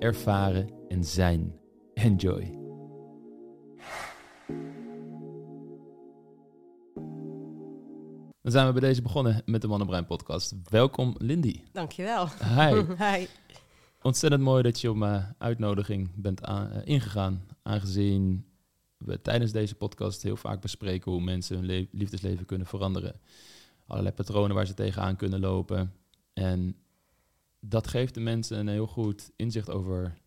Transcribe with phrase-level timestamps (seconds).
[0.00, 1.54] ervaren en zijn.
[1.94, 2.58] Enjoy.
[8.42, 10.54] Dan zijn we bij deze begonnen met de Mannenbrein podcast.
[10.70, 11.60] Welkom Lindy.
[11.72, 12.28] Dankjewel.
[12.28, 12.82] Hi.
[13.04, 13.26] Hi.
[14.02, 17.44] Ontzettend mooi dat je op mijn uitnodiging bent eh, ingegaan.
[17.62, 18.44] Aangezien
[18.96, 23.20] we tijdens deze podcast heel vaak bespreken hoe mensen hun le- liefdesleven kunnen veranderen.
[23.86, 25.92] Allerlei patronen waar ze tegenaan kunnen lopen.
[26.32, 26.76] En
[27.60, 30.18] dat geeft de mensen een heel goed inzicht over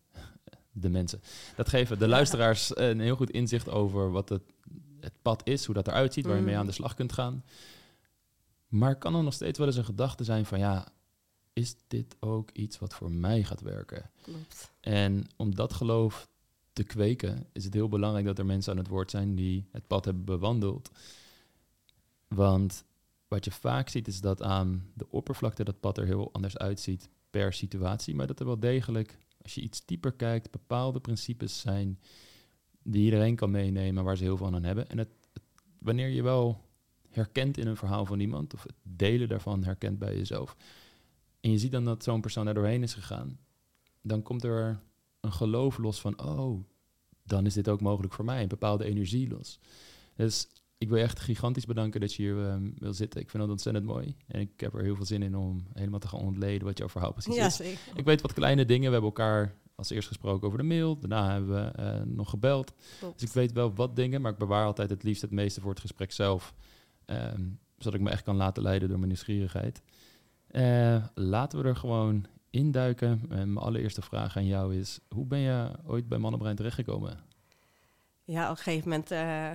[0.72, 1.20] de mensen.
[1.56, 4.42] Dat geeft de luisteraars een heel goed inzicht over wat het,
[5.00, 6.60] het pad is, hoe dat eruit ziet, waar je mee Mm.
[6.60, 7.44] aan de slag kunt gaan.
[8.68, 10.88] Maar kan er nog steeds wel eens een gedachte zijn van ja,
[11.52, 14.10] is dit ook iets wat voor mij gaat werken?
[14.22, 14.70] Klopt.
[14.80, 16.28] En om dat geloof
[16.72, 19.86] te kweken, is het heel belangrijk dat er mensen aan het woord zijn die het
[19.86, 20.90] pad hebben bewandeld.
[22.28, 22.84] Want
[23.28, 27.08] wat je vaak ziet is dat aan de oppervlakte dat pad er heel anders uitziet
[27.34, 31.98] per situatie, maar dat er wel degelijk, als je iets dieper kijkt, bepaalde principes zijn
[32.82, 34.88] die iedereen kan meenemen, waar ze heel veel aan hebben.
[34.88, 35.08] En het,
[35.78, 36.60] wanneer je wel
[37.10, 40.56] herkent in een verhaal van iemand, of het delen daarvan herkent bij jezelf,
[41.40, 43.38] en je ziet dan dat zo'n persoon er doorheen is gegaan,
[44.00, 44.80] dan komt er
[45.20, 46.64] een geloof los van, oh,
[47.22, 49.58] dan is dit ook mogelijk voor mij, een bepaalde energie los.
[50.16, 50.48] Dus
[50.84, 53.20] ik wil je echt gigantisch bedanken dat je hier ehm, wil zitten.
[53.20, 54.16] Ik vind dat ontzettend mooi.
[54.26, 56.88] En ik heb er heel veel zin in om helemaal te gaan ontleden wat jouw
[56.88, 57.56] verhaal precies Ja, is.
[57.56, 57.78] zeker.
[57.94, 58.86] Ik weet wat kleine dingen.
[58.86, 60.98] We hebben elkaar als eerst gesproken over de mail.
[60.98, 62.72] Daarna hebben we eh, nog gebeld.
[62.98, 63.18] Klopt.
[63.20, 65.70] Dus ik weet wel wat dingen, maar ik bewaar altijd het liefst het meeste voor
[65.70, 66.54] het gesprek zelf.
[67.04, 67.42] ehm,
[67.78, 69.82] zodat ik me echt kan laten leiden door mijn nieuwsgierigheid.
[70.46, 73.20] Eh, laten we er gewoon induiken.
[73.28, 77.18] En mijn allereerste vraag aan jou is: hoe ben je ooit bij Mannenbrein terechtgekomen?
[78.24, 79.50] Ja, op een gegeven moment eh,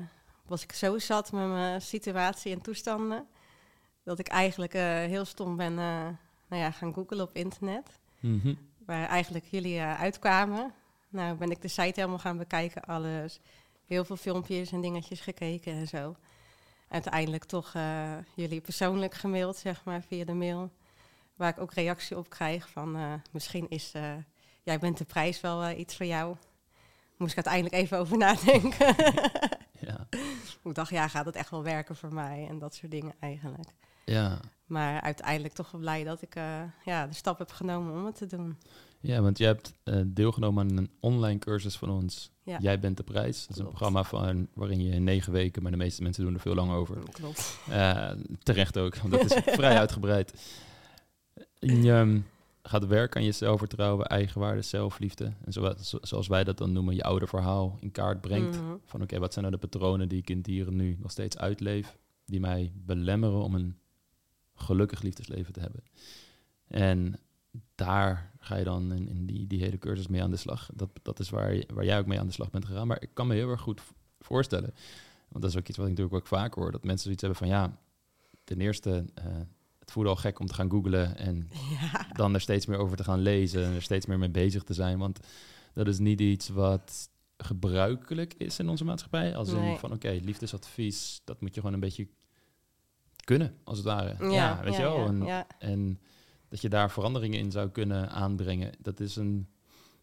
[0.50, 3.28] was ik zo zat met mijn situatie en toestanden.
[4.04, 6.08] Dat ik eigenlijk eh, heel stom ben eh,
[6.48, 8.00] nou ja, gaan googlen op internet.
[8.20, 8.54] Mhm.
[8.86, 10.74] Waar eigenlijk jullie eh, uitkwamen.
[11.10, 13.40] Nou ben ik de site helemaal gaan bekijken, alles.
[13.86, 16.16] Heel veel filmpjes en dingetjes gekeken en zo.
[16.88, 17.74] Uiteindelijk toch
[18.36, 20.72] jullie persoonlijk gemaild, zeg maar, via de mail.
[21.36, 23.92] Waar ik ook reactie op krijg van misschien is
[24.64, 26.36] jij bent de prijs wel iets voor jou.
[27.19, 28.96] Moest ik uiteindelijk even over nadenken.
[29.81, 30.07] Ja.
[30.63, 32.47] ik dacht, ja, gaat het echt wel werken voor mij?
[32.50, 33.69] En dat soort dingen eigenlijk.
[34.06, 34.40] Ja.
[34.66, 38.16] Maar uiteindelijk toch wel blij dat ik eh, ja, de stap heb genomen om het
[38.18, 38.57] te doen.
[39.00, 42.31] ja, want je hebt eh, deelgenomen aan een online cursus van ons.
[42.44, 42.57] Ja.
[42.62, 43.41] Jij bent de prijs.
[43.47, 46.34] Dat is een programma van, waarin je in negen weken, maar de meeste mensen doen
[46.34, 46.97] er veel langer over.
[47.12, 47.57] Klopt.
[47.69, 48.09] Eh,
[48.44, 50.34] terecht ook, want dat is vrij uitgebreid.
[51.59, 52.19] Ehm,
[52.64, 55.34] gaat werken aan je zelfvertrouwen, eigenwaarde, zelfliefde.
[55.46, 58.62] En zo, zo- zoals wij dat dan noemen, je oude verhaal in kaart brengt.
[58.62, 58.75] Mhm.
[58.86, 61.98] Van oké, wat zijn nou de patronen die ik in dieren nu nog steeds uitleef,
[62.25, 63.78] die mij belemmeren om een
[64.56, 65.84] gelukkig liefdesleven te hebben.
[66.68, 67.19] En
[67.75, 70.69] daar ga je dan in, in die, die hele cursus mee aan de slag.
[70.74, 72.88] Dat, dat is waar, je- waar jij ook mee aan de slag bent gegaan.
[72.88, 73.81] Maar ik kan me heel erg goed
[74.19, 74.74] voorstellen,
[75.28, 77.40] want dat is ook iets wat ik natuurlijk ook vaak hoor, dat mensen zoiets hebben
[77.40, 77.78] van ja,
[78.44, 79.25] ten eerste, eh,
[79.90, 81.50] het voelde al gek om te gaan googlen en
[81.82, 82.08] Ja.
[82.14, 84.74] dan er steeds meer over te gaan lezen en er steeds meer mee bezig te
[84.74, 84.98] zijn.
[84.98, 85.20] Want
[85.74, 89.36] dat is niet iets wat gebruikelijk is in onze maatschappij.
[89.36, 89.78] Als in Nee.
[89.78, 92.08] van oké, liefdesadvies, dat moet je gewoon een beetje
[93.24, 94.16] kunnen, als het ware.
[94.20, 94.98] Ja, Ja, weet ja, je wel.
[95.00, 95.48] ja, en, ja.
[95.60, 96.00] en
[96.50, 98.72] dat je daar veranderingen in zou kunnen aanbrengen.
[98.80, 99.48] Dat is een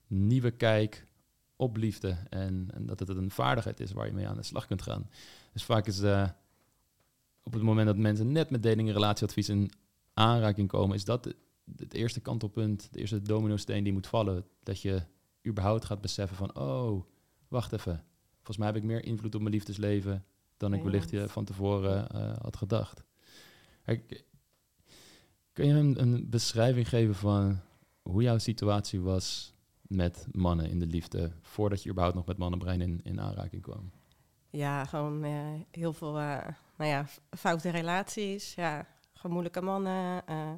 [0.06, 1.04] nieuwe kijk
[1.56, 2.16] op liefde.
[2.28, 5.10] En, en dat het een vaardigheid is waar je mee aan de slag kunt gaan.
[5.52, 6.28] Dus vaak is eh,
[7.46, 9.70] op het moment dat mensen net met dating en relatieadvies in
[10.14, 11.34] aanraking komen, is dat
[11.76, 14.44] het, eerste kantelpunt, de eerste domino-steen die moet vallen.
[14.62, 15.02] Dat je
[15.46, 17.04] überhaupt gaat beseffen van, oh,
[17.48, 18.04] wacht even.
[18.34, 20.24] Volgens mij heb ik meer invloed op mijn liefdesleven
[20.56, 23.04] dan ik wellicht je van tevoren eh, had gedacht.
[23.84, 24.24] Kijk,
[25.52, 27.60] kun je een, een beschrijving geven van
[28.02, 32.80] hoe jouw situatie was met mannen in de liefde, voordat je überhaupt nog met mannenbrein
[32.80, 33.90] in, in aanraking kwam?
[34.56, 35.32] Ja, gewoon eh,
[35.70, 38.54] heel veel eh, nou ja, foute relaties.
[38.54, 40.50] Ja, gewoon moeilijke mannen, eh,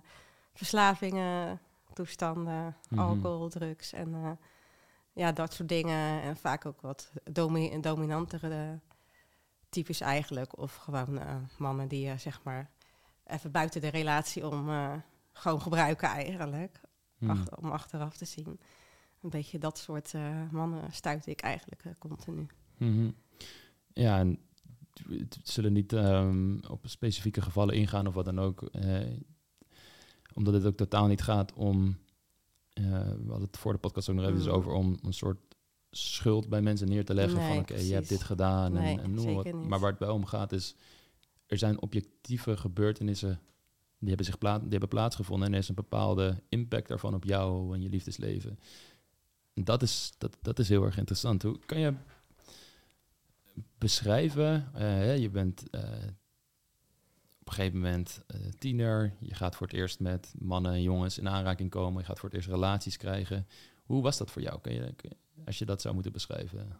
[0.54, 1.60] verslavingen,
[1.92, 3.00] toestanden, Mhm.
[3.00, 4.38] alcohol, drugs en
[5.12, 6.22] ja, dat soort dingen.
[6.22, 8.78] En vaak ook wat domi dominantere
[9.68, 10.58] types eigenlijk.
[10.58, 11.20] Of gewoon
[11.58, 12.70] mannen die zeg maar
[13.26, 14.68] even buiten de relatie om
[15.32, 16.80] gewoon gebruiken eigenlijk.
[17.26, 18.60] Achter- om achteraf te zien.
[19.22, 20.12] een beetje dat soort
[20.50, 22.46] mannen stuitte ik eigenlijk continu.
[22.76, 23.10] Mhm.
[23.98, 24.38] Ja, en
[25.08, 28.62] het zullen niet ehm, op specifieke gevallen ingaan of wat dan ook.
[28.62, 29.00] eh,
[30.34, 31.98] omdat het ook totaal niet gaat om...
[32.72, 34.48] eh, we hadden het voor de podcast ook nog even Mm.
[34.48, 34.72] over...
[34.72, 35.38] om een soort
[35.90, 37.58] schuld bij mensen neer te leggen van...
[37.58, 39.80] Oké, je hebt dit gedaan en, Nee, en noem maar wat.
[39.80, 40.74] waar het bij om gaat is...
[41.46, 43.40] er zijn objectieve gebeurtenissen...
[43.98, 45.46] die hebben, zich pla die hebben plaatsgevonden...
[45.48, 48.58] en er is een bepaalde impact daarvan op jou en je liefdesleven.
[49.54, 51.42] En dat is, dat, dat is heel erg interessant.
[51.42, 51.92] Hoe kan je
[53.78, 54.70] beschrijven.
[54.74, 55.80] eh, je bent eh,
[57.40, 59.12] op een gegeven moment eh, tiener.
[59.20, 62.00] Je gaat voor het eerst met mannen en jongens in aanraking komen.
[62.00, 63.46] Je gaat voor het eerst relaties krijgen.
[63.84, 64.60] Hoe was dat voor jou?
[64.60, 66.76] Kun je, kun je- als je dat zou moeten beschrijven.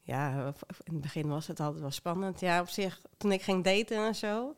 [0.00, 0.52] Ja,
[0.84, 2.40] in het begin was het altijd wel spannend.
[2.40, 4.54] Ja, op zich, toen ik ging daten en zo,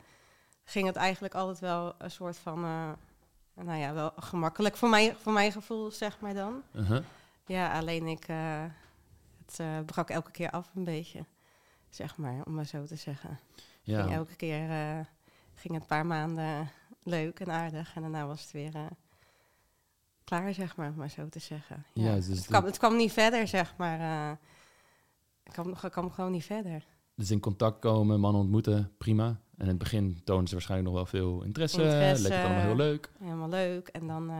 [0.65, 2.61] ging het eigenlijk altijd wel een soort van,
[3.55, 6.63] nou ja, wel gemakkelijk voor, mij, voor mijn gevoel, zeg maar dan.
[6.75, 7.05] Uh-huh.
[7.47, 8.27] Ja, alleen ik,
[9.47, 11.25] het eh, brak elke keer af een beetje,
[11.89, 13.39] zeg maar, om maar zo te zeggen.
[13.85, 15.05] Ging Ja, elke keer eh,
[15.55, 16.71] ging het een paar maanden
[17.03, 18.87] leuk en aardig en daarna was het weer eh,
[20.25, 21.85] klaar, zeg maar, om maar zo te zeggen.
[21.93, 22.05] Ja.
[22.09, 24.31] Ja, dus het, het- kwam, het kwam niet verder, zeg maar.
[25.45, 26.87] ik kwam, ik kwam gewoon niet verder.
[27.15, 29.27] dus in contact komen, mannen ontmoeten, prima.
[29.27, 31.83] En in het begin tonen ze waarschijnlijk nog wel veel interesse.
[31.83, 32.23] Interesse.
[32.23, 33.11] Leek het allemaal heel leuk.
[33.19, 33.89] Helemaal leuk.
[33.89, 34.31] En dan,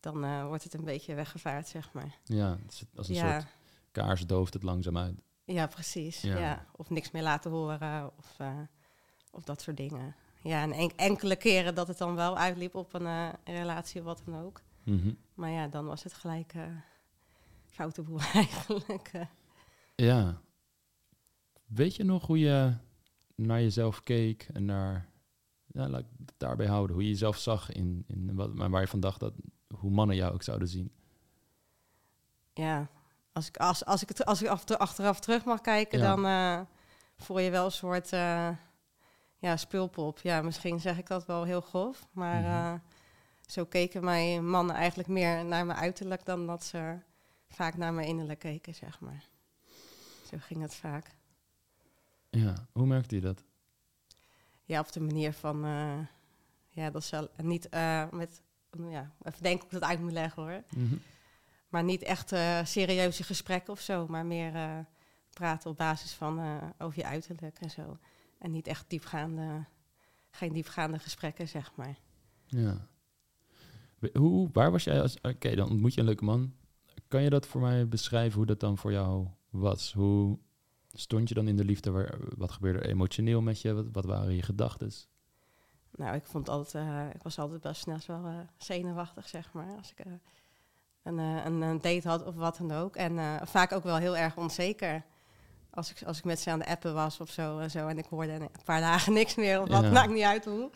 [0.00, 2.18] dan wordt het een beetje weggevaard, zeg maar.
[2.24, 3.52] Ja, het is als een ja, soort
[3.92, 5.20] kaars dooft het langzaam uit.
[5.44, 6.20] ja, precies.
[6.20, 6.38] Ja.
[6.38, 6.66] Ja.
[6.76, 8.58] Of niks meer laten horen of, eh,
[9.30, 10.14] of dat soort dingen.
[10.42, 14.06] Ja, en en- enkele keren dat het dan wel uitliep op een eh, relatie of
[14.06, 14.60] wat dan ook.
[14.84, 15.12] Mhm.
[15.34, 16.62] Maar ja, dan was het gelijk eh
[17.66, 19.10] foute boel eigenlijk.
[19.94, 20.40] Ja.
[21.66, 22.74] Weet je nog hoe je
[23.34, 25.08] naar jezelf keek en naar,
[25.66, 28.80] ja, laat ik het daarbij houden, hoe je jezelf zag in, in wat, maar waar
[28.80, 29.34] je van dacht dat,
[29.78, 30.92] hoe mannen jou ook zouden zien?
[32.54, 32.90] ja,
[33.32, 36.14] als ik, als, als ik, het, als ik af, achteraf terug mag kijken, Ja.
[36.16, 36.60] dan eh,
[37.24, 38.48] voel je wel een soort eh,
[39.38, 40.18] ja, speelpop.
[40.20, 42.50] Ja, misschien zeg ik dat wel heel grof, maar Mhm.
[42.50, 42.74] eh,
[43.46, 46.96] zo keken mijn mannen eigenlijk meer naar mijn uiterlijk dan dat ze
[47.48, 49.24] vaak naar mijn innerlijk keken, zeg maar.
[50.30, 51.14] Zo ging het vaak.
[52.30, 53.44] Ja, hoe merkte je dat?
[54.64, 55.58] Ja, op de manier van,
[56.68, 57.68] ja, dat ze niet
[58.10, 58.42] met,
[58.88, 60.62] ja, even denken hoe ik dat uit moet leggen hoor.
[60.76, 60.94] Mhm.
[61.72, 64.78] Maar niet echt eh, serieuze gesprekken of zo, maar meer eh,
[65.30, 67.98] praten op basis van eh, over je uiterlijk en zo.
[68.38, 69.64] En niet echt diepgaande,
[70.30, 71.98] geen diepgaande gesprekken, zeg maar.
[72.46, 72.88] Ja.
[74.12, 75.20] Hoe, waar was jij als...
[75.22, 76.54] Oké, dan ontmoet je een leuke man.
[77.08, 79.92] Kan je dat voor mij beschrijven hoe dat dan voor jou was?
[79.92, 80.38] Hoe
[80.92, 81.90] stond je dan in de liefde?
[81.90, 83.72] Waar, wat gebeurde er emotioneel met je?
[83.72, 84.90] Wat, wat waren je gedachten?
[85.90, 89.76] Nou, ik vond altijd, ik was altijd best snel wel zenuwachtig, zeg maar.
[89.76, 90.04] Als ik
[91.02, 92.96] een, eh, een, een date had of wat dan ook.
[92.96, 95.02] En eh, vaak ook wel heel erg onzeker.
[95.70, 97.86] Als ik, als ik met ze aan de appen was of zo en zo.
[97.88, 99.90] En ik hoorde een paar dagen niks meer of wat, Ja.
[99.90, 100.70] maakt niet uit hoe.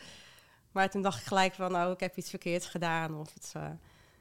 [0.72, 3.14] Maar toen dacht ik gelijk van, oh, ik heb iets verkeerds gedaan.
[3.14, 3.62] Of het, eh,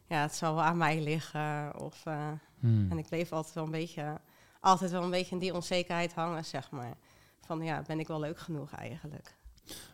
[0.07, 1.79] ja, het zal wel aan mij liggen.
[1.81, 2.27] Of, eh,
[2.59, 2.91] Hmm.
[2.91, 4.17] En ik bleef altijd wel een beetje,
[4.59, 6.93] altijd wel een beetje in die onzekerheid hangen, zeg maar.
[7.41, 9.35] Van ja, ben ik wel leuk genoeg eigenlijk?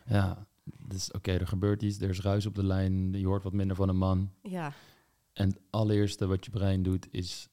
[0.06, 3.52] Ja, dus oké, er gebeurt iets, er is ruis op de lijn, je hoort wat
[3.52, 4.30] minder van een man.
[4.42, 4.72] Ja,
[5.32, 7.48] En het allereerste wat je brein doet is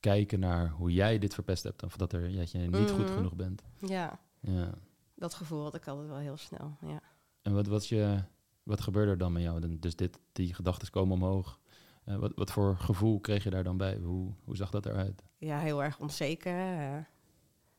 [0.00, 1.82] kijken naar hoe jij dit verpest hebt.
[1.82, 3.12] Of dat, er, dat je niet goed Mhm.
[3.12, 3.62] genoeg bent.
[3.80, 4.74] ja, Ja.
[5.14, 7.00] dat gevoel had ik altijd wel heel snel, ja.
[7.42, 8.22] En wat, wat, je,
[8.62, 9.78] wat gebeurde er dan met jou?
[9.78, 11.60] Dus dit, die gedachten komen omhoog.
[12.04, 13.96] Eh, wat, wat voor gevoel kreeg je daar dan bij?
[13.98, 15.22] Hoe, hoe zag dat eruit?
[15.38, 17.08] Ja, heel erg onzeker.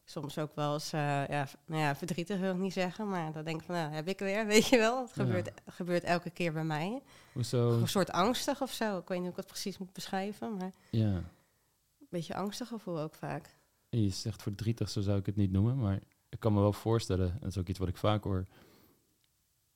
[0.10, 3.44] Soms ook wel eens, eh, ja, nou ja, verdrietig wil ik niet zeggen, maar dan
[3.44, 5.02] denk ik van, nou, heb ik weer, weet je wel.
[5.02, 5.24] Het Ja.
[5.24, 7.02] gebeurt, gebeurt elke keer bij mij.
[7.34, 7.72] Hoezo?
[7.72, 8.98] Een soort angstig of zo.
[8.98, 11.14] Ik weet niet hoe ik het precies moet beschrijven, maar Ja.
[11.16, 13.56] een beetje angstig gevoel ook vaak.
[13.90, 15.78] En Je zegt verdrietig, zo zou ik het niet noemen.
[15.78, 16.00] Maar
[16.30, 18.46] ik kan me wel voorstellen, en dat is ook iets wat ik vaak hoor,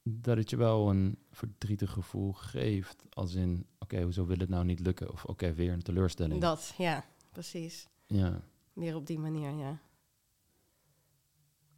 [0.03, 3.03] dat het je wel een verdrietig gevoel geeft.
[3.09, 5.11] Als in, oké, hoezo wil het nou niet lukken?
[5.11, 6.41] Of oké, weer een teleurstelling.
[6.41, 7.87] Dat, ja, precies.
[8.05, 8.41] Ja.
[8.73, 9.77] Meer op die manier, ja.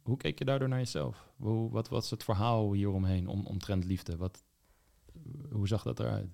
[0.06, 1.32] Hoe keek je daardoor naar jezelf?
[1.36, 4.16] Hoe, wat was het verhaal hieromheen, om, omtrent liefde?
[4.16, 4.42] Wat,
[5.50, 6.30] hoe zag dat eruit?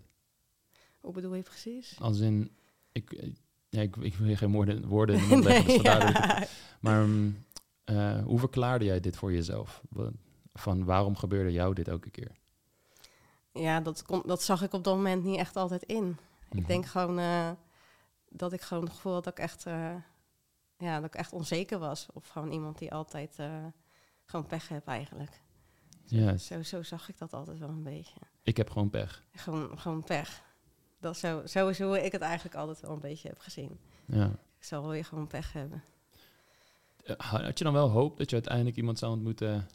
[1.01, 1.97] Hoe bedoel je precies?
[2.01, 2.57] Als in,
[2.93, 3.33] ik,
[3.69, 6.49] ja, ik, ik wil geen woorden, woorden in de mond leggen, dus ik.
[6.81, 7.07] Maar
[8.25, 9.83] hoe verklaarde jij dit voor jezelf?
[10.55, 12.41] Van waarom gebeurde jou dit elke keer?
[13.53, 16.17] Ja, dat, kon, dat zag ik op dat moment niet echt altijd in.
[16.49, 16.59] Mhm.
[16.59, 17.51] Ik denk gewoon eh,
[18.29, 19.95] dat ik gewoon het gevoel had dat ik echt, eh,
[20.83, 22.07] ja, dat ik echt onzeker was.
[22.13, 23.65] Of gewoon iemand die altijd eh,
[24.25, 25.41] gewoon pech heeft eigenlijk.
[26.05, 28.21] Ja, Zo, zo zag ik dat altijd wel een beetje.
[28.43, 29.25] ik heb gewoon pech.
[29.35, 30.43] Gewoon, gewoon pech.
[31.01, 33.79] Dat zo, zo is hoe ik het eigenlijk altijd wel een beetje heb gezien.
[34.07, 34.27] Ja.
[34.59, 35.83] Ik zal wel weer gewoon pech hebben.
[37.05, 39.69] Eh, Had je dan wel hoop dat je uiteindelijk iemand zou ontmoeten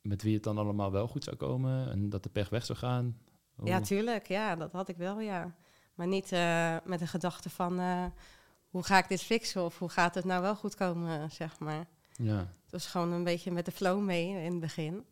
[0.00, 2.78] met wie het dan allemaal wel goed zou komen en dat de pech weg zou
[2.78, 3.18] gaan?
[3.64, 4.28] Ja, tuurlijk.
[4.28, 5.54] Ja, dat had ik wel, ja.
[5.94, 7.80] Maar niet eh, met de gedachte van...
[8.72, 9.64] hoe ga ik dit fixen?
[9.64, 11.86] Of hoe gaat het nou wel goed komen, zeg maar.
[12.16, 12.36] ja.
[12.38, 15.04] Het was gewoon een beetje met de flow mee in het begin.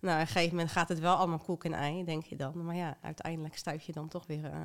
[0.00, 2.64] Nou, op een gegeven moment gaat het wel allemaal koek en ei, denk je dan.
[2.64, 4.44] Maar ja, uiteindelijk stuit je dan toch weer...
[4.44, 4.60] eh,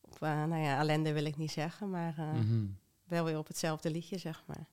[0.00, 2.64] op, eh, nou ja, ellende wil ik niet zeggen, maar eh, Mhm.
[3.04, 4.66] wel weer op hetzelfde liedje, zeg maar.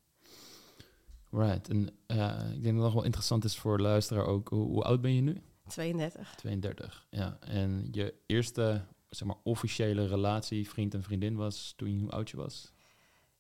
[1.31, 1.69] Right.
[1.69, 4.49] En ik denk dat het nog wel interessant is voor luisteraar ook.
[4.49, 5.41] Hoe, hoe oud ben je nu?
[5.67, 6.35] 32.
[6.35, 7.07] 32.
[7.09, 7.37] Ja.
[7.39, 12.29] En je eerste, zeg maar, officiële relatie, vriend en vriendin was toen je hoe oud
[12.29, 12.71] je was?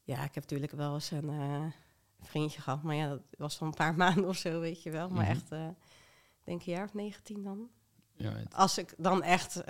[0.03, 1.65] Ja, ik heb natuurlijk wel eens een eh,
[2.21, 2.83] vriendje gehad.
[2.83, 5.09] Maar ja, dat was van een paar maanden of zo, weet je wel.
[5.09, 5.31] Maar Mhm.
[5.31, 7.69] echt, ik denk een jaar of 19 dan.
[8.15, 8.31] Ja.
[8.31, 9.63] het- Als ik dan echt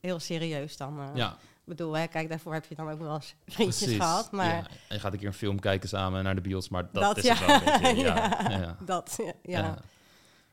[0.00, 1.00] heel serieus dan...
[1.00, 3.96] eh, ja, bedoel, hè, kijk, daarvoor heb je dan ook wel eens vriendjes precies.
[3.96, 4.32] gehad.
[4.32, 6.82] Maar Ja, en je gaat een keer een film kijken samen naar de bios, maar
[6.92, 7.46] dat, Dat, is ja.
[7.46, 8.02] wel een beetje.
[8.08, 8.14] Ja,
[8.50, 8.58] Ja.
[8.60, 8.76] ja.
[8.84, 9.32] dat, ja.
[9.42, 9.78] ja.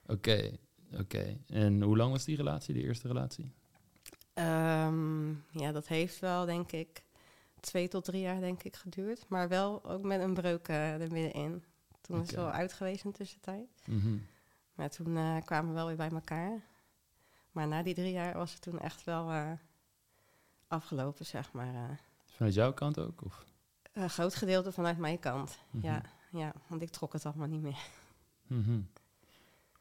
[0.07, 0.51] Oké,
[0.99, 1.37] oké.
[1.47, 3.53] En hoe lang was die relatie, die eerste relatie?
[4.39, 7.03] Ehm, ja, dat heeft wel, denk ik,
[7.59, 9.25] twee tot drie jaar, denk ik, geduurd.
[9.27, 11.63] Maar wel ook met een breuk eh, er middenin.
[12.01, 13.67] Toen is het wel uit geweest in de tussentijd.
[13.85, 14.17] Mhm.
[14.73, 16.61] Maar toen eh, kwamen we wel weer bij elkaar.
[17.51, 19.51] Maar na die drie jaar was het toen echt wel eh,
[20.67, 21.99] afgelopen, zeg maar.
[22.25, 23.25] Vanuit jouw kant ook?
[23.25, 23.45] Of?
[23.93, 25.59] een groot gedeelte vanuit mijn kant.
[25.71, 25.85] Mhm.
[25.85, 27.85] Ja, ja, want ik trok het allemaal niet meer.
[28.47, 28.81] Mhm.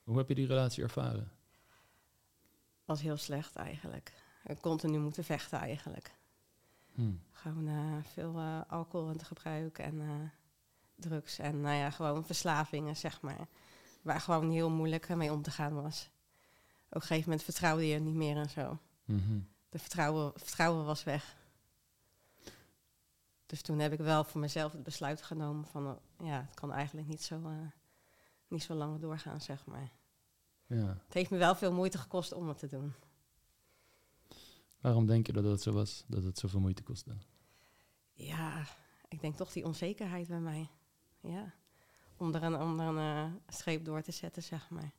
[0.05, 1.31] Hoe heb je die relatie ervaren?
[2.85, 4.13] was heel slecht eigenlijk.
[4.45, 6.15] Ik continu moeten vechten eigenlijk.
[6.95, 7.13] Hm.
[7.33, 10.31] Gewoon eh, veel eh, alcohol en gebruik en eh,
[10.95, 11.39] drugs.
[11.39, 13.49] En nou ja, gewoon verslavingen, zeg maar.
[14.03, 16.11] Waar gewoon heel moeilijk mee om te gaan was.
[16.89, 18.79] Op een gegeven moment vertrouwde je niet meer en zo.
[19.05, 19.39] Mhm.
[19.69, 21.37] De vertrouwen, vertrouwen was weg.
[23.47, 25.99] Dus toen heb ik wel voor mezelf het besluit genomen van...
[26.19, 27.53] ja, het kan eigenlijk niet zo,
[28.49, 29.91] niet zo lang doorgaan, zeg maar.
[30.67, 30.97] Ja.
[31.05, 32.95] Het heeft me wel veel moeite gekost om het te doen.
[34.81, 37.17] Waarom denk je dat het zo was, dat het zoveel moeite kostte?
[38.13, 38.67] Ja,
[39.09, 40.69] ik denk toch die onzekerheid bij mij.
[41.21, 41.55] Ja.
[42.17, 44.93] Om er een, om er een eh, streep door te zetten, zeg maar.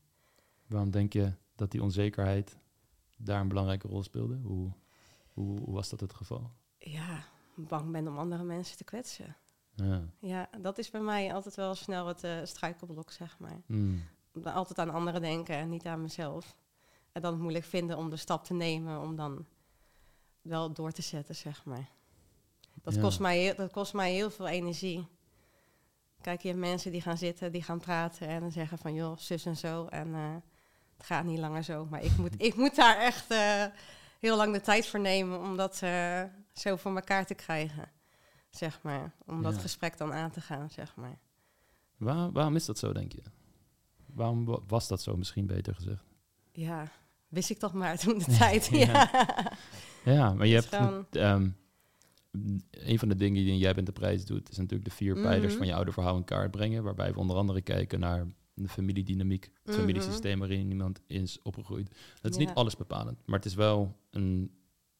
[0.67, 2.57] Waarom denk je dat die onzekerheid
[3.17, 4.35] daar een belangrijke rol speelde?
[4.35, 4.71] Hoe,
[5.33, 6.51] hoe, hoe was dat het geval?
[6.77, 7.23] Ja,
[7.55, 9.35] bang ben om andere mensen te kwetsen.
[9.75, 10.03] Ja.
[10.19, 13.61] Ja, dat is bij mij altijd wel snel het eh, struikelblok, zeg maar.
[13.65, 13.97] Hm.
[14.43, 16.55] Altijd aan anderen denken en niet aan mezelf.
[17.11, 19.45] En dan het moeilijk vinden om de stap te nemen om dan
[20.41, 21.89] wel door te zetten, zeg maar.
[22.83, 23.01] Dat, Ja.
[23.01, 25.07] kost, mij, heel- dat kost mij heel veel energie.
[26.21, 29.17] Kijk, je hebt mensen die gaan zitten, die gaan praten en dan zeggen van joh,
[29.17, 29.85] zus en zo.
[29.85, 30.35] En eh,
[30.97, 31.85] het gaat niet langer zo.
[31.85, 33.65] Maar ik moet, ik moet daar echt eh,
[34.19, 37.91] heel lang de tijd voor nemen om dat eh, zo voor elkaar te krijgen.
[38.49, 39.11] Zeg maar.
[39.25, 41.19] Om dat gesprek dan aan te gaan, zeg maar.
[41.97, 43.21] Waar, waarom is dat zo, denk je?
[44.05, 46.03] Waarom wa- was dat zo, misschien beter gezegd?
[46.51, 46.87] Ja,
[47.27, 48.65] wist ik toch maar toen de tijd.
[48.65, 48.77] Ja.
[49.11, 49.51] ja.
[50.05, 50.75] Ja, maar je hebt...
[50.75, 51.49] gewoon- ehm,
[52.71, 55.47] een van de dingen die jij bent de prijs doet, is natuurlijk de vier pijlers
[55.49, 55.57] Mhm.
[55.57, 56.83] van je oude verhaal in kaart brengen.
[56.83, 59.75] Waarbij we onder andere kijken naar de familiedynamiek, het Mhm.
[59.79, 61.89] familiesysteem waarin iemand is opgegroeid.
[62.21, 64.51] Dat is niet alles bepalend, maar het is wel een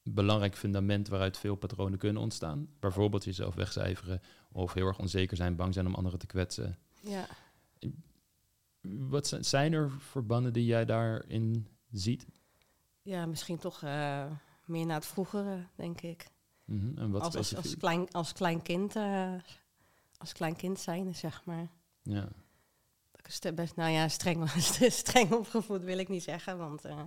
[0.02, 2.68] belangrijk fundament waaruit veel patronen kunnen ontstaan.
[2.80, 4.20] Bijvoorbeeld jezelf wegcijferen
[4.52, 6.78] of heel erg onzeker zijn, bang zijn om anderen te kwetsen.
[7.02, 7.26] ja.
[8.82, 12.26] Wat zijn, zijn er verbanden die jij daarin ziet?
[13.02, 14.24] Ja, misschien toch eh,
[14.70, 16.26] meer naar het vroegere, denk ik.
[16.64, 19.32] Mhm, En wat als, als, als, klein, als klein kind, eh,
[20.18, 21.68] als klein kind zijn, zeg maar.
[22.02, 22.20] Ja.
[23.10, 24.50] Dat ik st- best, nou ja, streng,
[25.02, 27.02] streng opgevoed wil ik niet zeggen, want eh,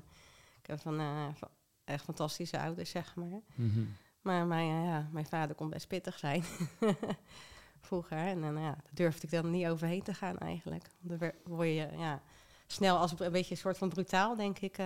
[0.61, 1.49] ik heb van, eh, van
[1.83, 3.41] echt fantastische ouders, zeg maar.
[3.55, 3.83] Mhm.
[4.21, 6.43] Maar mijn, ja, mijn vader kon best pittig zijn.
[7.81, 8.17] Vroeger.
[8.17, 10.89] En dan ja, daar durfde ik dan niet overheen te gaan eigenlijk.
[10.99, 12.21] Want dan word je ja,
[12.67, 14.77] snel als een beetje een soort van brutaal, denk ik,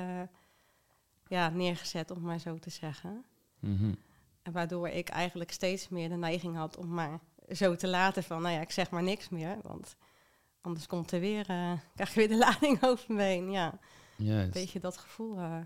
[1.29, 3.23] ja, neergezet, om maar zo te zeggen.
[3.59, 3.93] Mhm.
[4.41, 7.19] En waardoor ik eigenlijk steeds meer de neiging had om maar
[7.51, 9.57] zo te laten van, nou ja, ik zeg maar niks meer.
[9.63, 9.95] Want
[10.61, 13.51] anders komt er weer, eh, krijg je weer de lading over me heen.
[13.51, 13.79] Ja,
[14.15, 14.53] Juist.
[14.53, 15.37] weet je dat gevoel.
[15.37, 15.59] eh,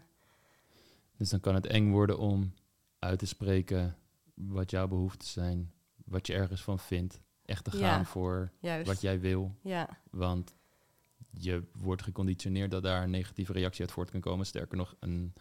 [1.17, 2.53] Dus dan kan het eng worden om
[2.99, 3.97] uit te spreken
[4.33, 5.71] wat jouw behoeften zijn,
[6.05, 7.21] wat je ergens van vindt.
[7.45, 7.87] Echt te Ja.
[7.93, 8.87] gaan voor juist.
[8.87, 9.55] wat jij wil.
[9.61, 10.53] Ja, Want
[11.29, 14.45] je wordt geconditioneerd dat daar een negatieve reactie uit voort kan komen.
[14.45, 15.33] Sterker nog, een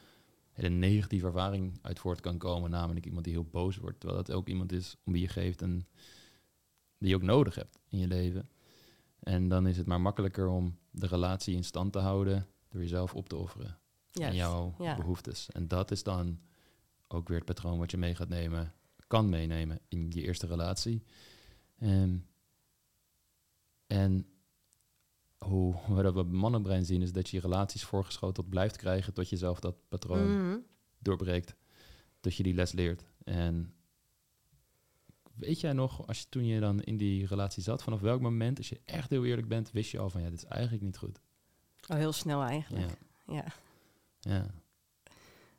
[0.52, 2.70] hele negatieve ervaring uit voort kan komen.
[2.70, 4.00] Namelijk iemand die heel boos wordt.
[4.00, 5.86] Terwijl dat ook iemand is om wie je geeft en
[6.98, 8.50] die je ook nodig hebt in je leven.
[9.18, 13.14] En dan is het maar makkelijker om de relatie in stand te houden door jezelf
[13.14, 13.78] op te offeren
[14.12, 14.36] en juist.
[14.36, 15.50] jouw behoeftes.
[15.50, 16.40] En dat is dan
[17.08, 18.74] ook weer het patroon wat je mee gaat nemen,
[19.06, 21.04] kan meenemen in je eerste relatie.
[21.78, 22.16] Ehm,
[23.86, 24.26] en
[25.44, 29.36] hoe we dat op mannenbrein zien, is dat je relaties voorgeschoteld blijft krijgen tot je
[29.36, 30.58] zelf dat patroon Mhm.
[30.98, 31.54] doorbreekt.
[32.20, 33.04] Dat je die les leert.
[33.24, 33.74] En
[35.34, 38.58] weet jij nog, als je toen je dan in die relatie zat, vanaf welk moment,
[38.58, 40.96] als je echt heel eerlijk bent, wist je al van ja, dit is eigenlijk niet
[40.96, 41.20] goed.
[41.86, 42.98] Al heel snel eigenlijk.
[43.26, 43.34] Ja.
[43.34, 43.44] Ja.
[44.20, 44.46] Ja.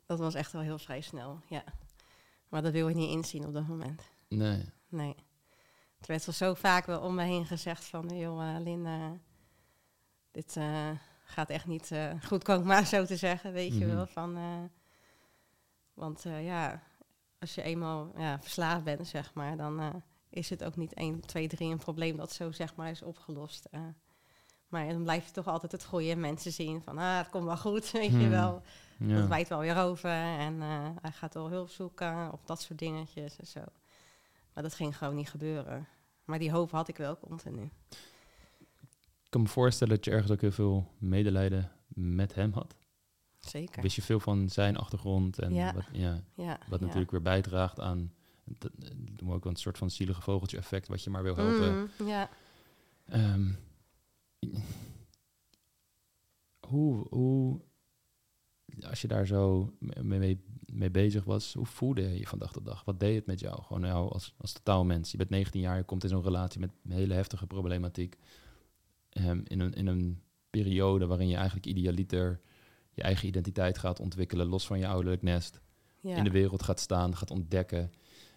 [0.06, 1.40] dat was echt wel heel vrij snel.
[1.50, 1.64] Ja.
[2.50, 4.02] Maar dat wil je niet inzien op dat moment.
[4.28, 4.64] Nee.
[4.90, 5.16] Nee.
[5.98, 9.20] Het werd wel zo vaak wel om me heen gezegd van, joh, eh, Linda,
[10.32, 10.90] dit eh,
[11.24, 13.96] gaat echt niet eh, goed komen, maar zo te zeggen, weet je Mhm.
[13.96, 14.06] wel.
[14.08, 14.64] Van, eh,
[15.94, 16.84] want ja,
[17.40, 21.48] als je eenmaal ja, verslaafd bent, zeg maar, dan is het ook niet 1, 2,
[21.48, 23.70] 3 een probleem dat zo zeg maar is opgelost.
[24.68, 27.46] maar dan blijf je toch altijd het goede in mensen zien van, ah, het komt
[27.46, 28.30] wel goed, weet je Hmm.
[28.30, 28.62] wel.
[28.98, 30.62] Dat wijt wel weer over en
[31.02, 33.62] hij gaat wel hulp zoeken of dat soort dingetjes en zo.
[34.54, 35.88] Maar dat ging gewoon niet gebeuren.
[36.26, 37.70] Maar die hoop had ik wel continu.
[39.32, 42.76] Ik kan me voorstellen dat je ergens ook heel veel medelijden met hem had.
[43.40, 43.82] Zeker.
[43.82, 45.74] Wist je veel van zijn achtergrond en Ja.
[45.74, 46.86] wat, ja, Ja, wat ja.
[46.86, 50.88] natuurlijk weer bijdraagt aan, dat, dat doen we ook een soort van zielige vogeltje effect,
[50.88, 51.90] wat je maar wil helpen.
[52.00, 52.30] Mm, ja.
[53.06, 53.52] Ehm,
[56.68, 57.62] hoe, hoe,
[58.90, 60.40] als je daar zo mee,
[60.72, 62.86] mee, bezig was, hoe voelde je je van dag tot dag?
[62.86, 63.64] Wat deed het met jou?
[63.64, 65.12] Gewoon jou als, als totaal mens.
[65.12, 68.18] Je bent 19 jaar, je komt in zo'n relatie met een hele heftige problematiek.
[69.12, 72.42] Ehm, in, een, in een periode waarin je eigenlijk idealiter
[72.94, 75.62] je eigen identiteit gaat ontwikkelen, los van je ouderlijk nest.
[76.00, 76.16] Ja.
[76.16, 77.92] In de wereld gaat staan, gaat ontdekken.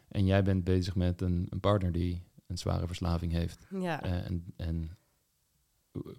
[0.08, 3.66] En jij bent bezig met een, een partner die een zware verslaving heeft.
[3.70, 4.02] ja.
[4.02, 4.96] Eh, en, en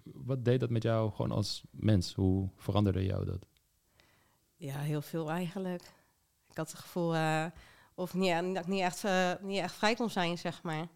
[0.04, 2.14] wat deed dat met jou gewoon als mens?
[2.14, 3.46] Hoe veranderde jou dat?
[4.56, 5.82] ja, heel veel eigenlijk.
[6.50, 7.46] Ik had het gevoel eh,
[7.94, 10.88] of niet, dat ik niet echt, eh, niet echt vrij kon zijn, zeg maar.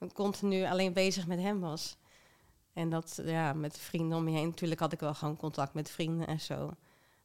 [0.00, 1.96] Ik continu alleen bezig met hem was.
[2.78, 4.48] En dat, ja, met vrienden om me heen.
[4.48, 6.76] Natuurlijk had ik wel gewoon contact met vrienden en zo.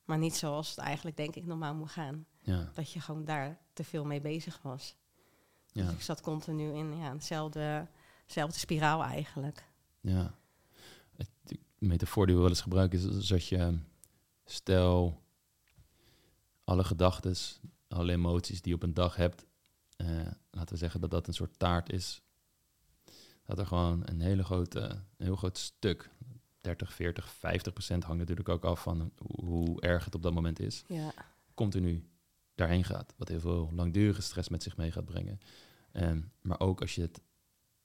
[0.06, 2.26] Maar niet zoals het eigenlijk, denk ik, normaal moet gaan.
[2.39, 4.96] Ja, Dat je gewoon daar te veel mee bezig was.
[5.72, 7.88] ja, Dus ik zat continu in ja, eenzelfde
[8.50, 9.70] spiraal eigenlijk.
[10.02, 10.36] ja.
[11.16, 13.80] Het, de metafoor die we wel eens gebruiken is, is dat je,
[14.46, 15.22] stel,
[16.63, 17.36] alle gedachten,
[17.88, 19.46] alle emoties die je op een dag hebt,
[19.96, 20.08] eh,
[20.52, 22.22] laten we zeggen dat dat een soort taart is.
[23.45, 24.79] Dat er gewoon een hele grote,
[25.17, 26.10] een heel groot stuk,
[26.62, 30.60] 30, 40, 50 procent hangt natuurlijk ook af van hoe, erg het op dat moment
[30.60, 30.84] is.
[30.88, 31.13] Ja,
[31.53, 32.08] continu
[32.56, 33.13] daarheen gaat.
[33.17, 35.39] Wat heel veel langdurige stress met zich mee gaat brengen.
[35.91, 37.21] Ehm, maar ook als je het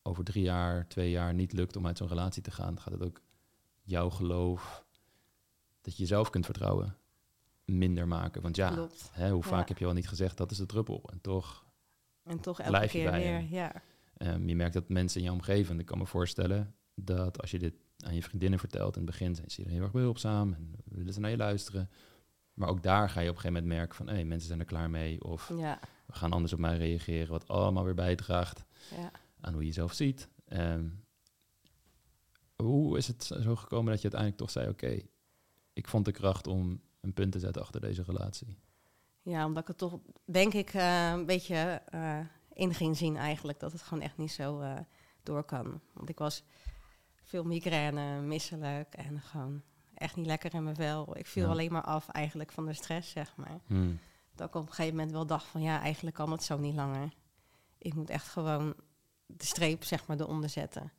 [0.03, 3.03] over drie jaar, twee jaar niet lukt om uit zo'n relatie te gaan, gaat het
[3.03, 3.21] ook
[3.83, 4.85] jouw geloof
[5.81, 6.97] dat je jezelf kunt vertrouwen
[7.65, 8.43] minder maken.
[8.43, 9.49] Want ja, hè, hoe Ja.
[9.49, 11.09] vaak heb je al niet gezegd dat is de druppel.
[11.13, 11.67] En toch,
[12.25, 13.83] En toch elke Blijf je keer bij weer, ja.
[14.19, 17.59] Ehm, je merkt dat mensen in je omgeving, ik kan me voorstellen dat als je
[17.59, 21.13] dit aan je vriendinnen vertelt in het begin, zijn ze heel erg behulpzaam en willen
[21.13, 21.91] ze naar je luisteren.
[22.55, 24.67] Maar ook daar ga je op een gegeven moment merken van, hé, mensen zijn er
[24.67, 25.25] klaar mee.
[25.25, 28.65] Of Ja, we gaan anders op mij reageren, wat allemaal weer bijdraagt
[28.97, 29.11] ja.
[29.41, 30.29] aan hoe je jezelf ziet.
[30.45, 30.89] Ehm,
[32.57, 35.01] hoe is het zo gekomen dat je uiteindelijk toch zei, oké,
[35.73, 38.59] ik vond de kracht om een punt te zetten achter deze relatie.
[39.23, 42.21] ja, omdat ik het toch, denk ik, eh, een beetje eh,
[42.59, 43.61] in ging zien eigenlijk.
[43.61, 44.79] Dat het gewoon echt niet zo eh,
[45.23, 45.81] door kan.
[45.93, 46.45] Want ik was
[47.23, 49.63] veel migraine, misselijk en gewoon
[49.95, 51.17] echt niet lekker in mijn vel.
[51.19, 51.51] Ik viel Ja.
[51.51, 53.61] alleen maar af eigenlijk van de stress, zeg maar.
[53.67, 53.99] Hmm.
[54.35, 56.75] Dat ik op een gegeven moment wel dacht van, ja, eigenlijk kan het zo niet
[56.75, 57.13] langer.
[57.79, 58.75] Ik moet echt gewoon
[59.27, 60.93] de streep, zeg maar, eronder zetten.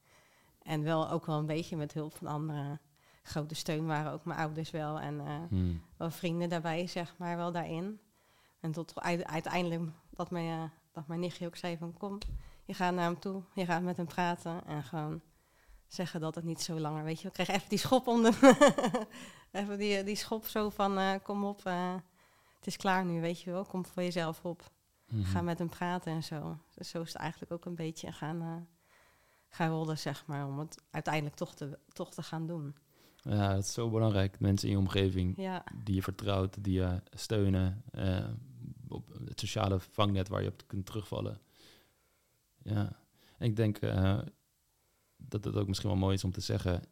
[0.61, 2.79] En wel ook wel een beetje met hulp van anderen.
[3.23, 4.99] Grote steun waren ook mijn ouders wel.
[4.99, 5.81] En eh, Hmm.
[5.97, 7.99] wel vrienden daarbij, zeg maar, wel daarin.
[8.59, 10.69] En tot uite- uiteindelijk dat mijn, eh,
[10.99, 11.93] dat mijn nichtje ook zei van...
[11.93, 12.17] kom,
[12.65, 14.65] je gaat naar hem toe, je gaat met hem praten...
[14.65, 15.21] en gewoon
[15.87, 17.27] zeggen dat het niet zo langer, weet je.
[17.27, 18.39] Ik kreeg even die schop onder...
[19.51, 21.93] even die, die schop zo van, eh, kom op, eh,
[22.57, 23.65] het is klaar nu, weet je wel.
[23.65, 24.71] Kom voor jezelf op,
[25.09, 25.23] Mhm.
[25.23, 26.57] ga met hem praten en zo.
[26.75, 28.55] Dus zo is het eigenlijk ook een beetje gaan, eh,
[29.49, 30.47] gaan rollen, zeg maar...
[30.47, 32.75] om het uiteindelijk toch te, toch te gaan doen.
[33.15, 34.39] Ja, dat is zo belangrijk.
[34.39, 37.83] Mensen in je omgeving Ja, die je vertrouwt, die je steunen.
[38.91, 41.41] Op het sociale vangnet waar je op kunt terugvallen.
[42.63, 42.99] Ja,
[43.37, 44.19] en ik denk eh,
[45.17, 46.83] dat het ook misschien wel mooi is om te zeggen.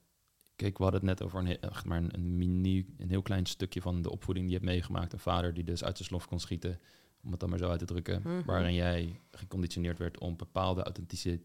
[0.55, 3.45] Kijk, we hadden het net over een, echt maar een, een mini, een heel klein
[3.45, 5.13] stukje van de opvoeding die je hebt meegemaakt.
[5.13, 6.79] Een vader die dus uit zijn slof kon schieten,
[7.23, 8.21] om het dan maar zo uit te drukken.
[8.21, 8.43] Mhm.
[8.45, 11.41] Waarin jij geconditioneerd werd om bepaalde authentische,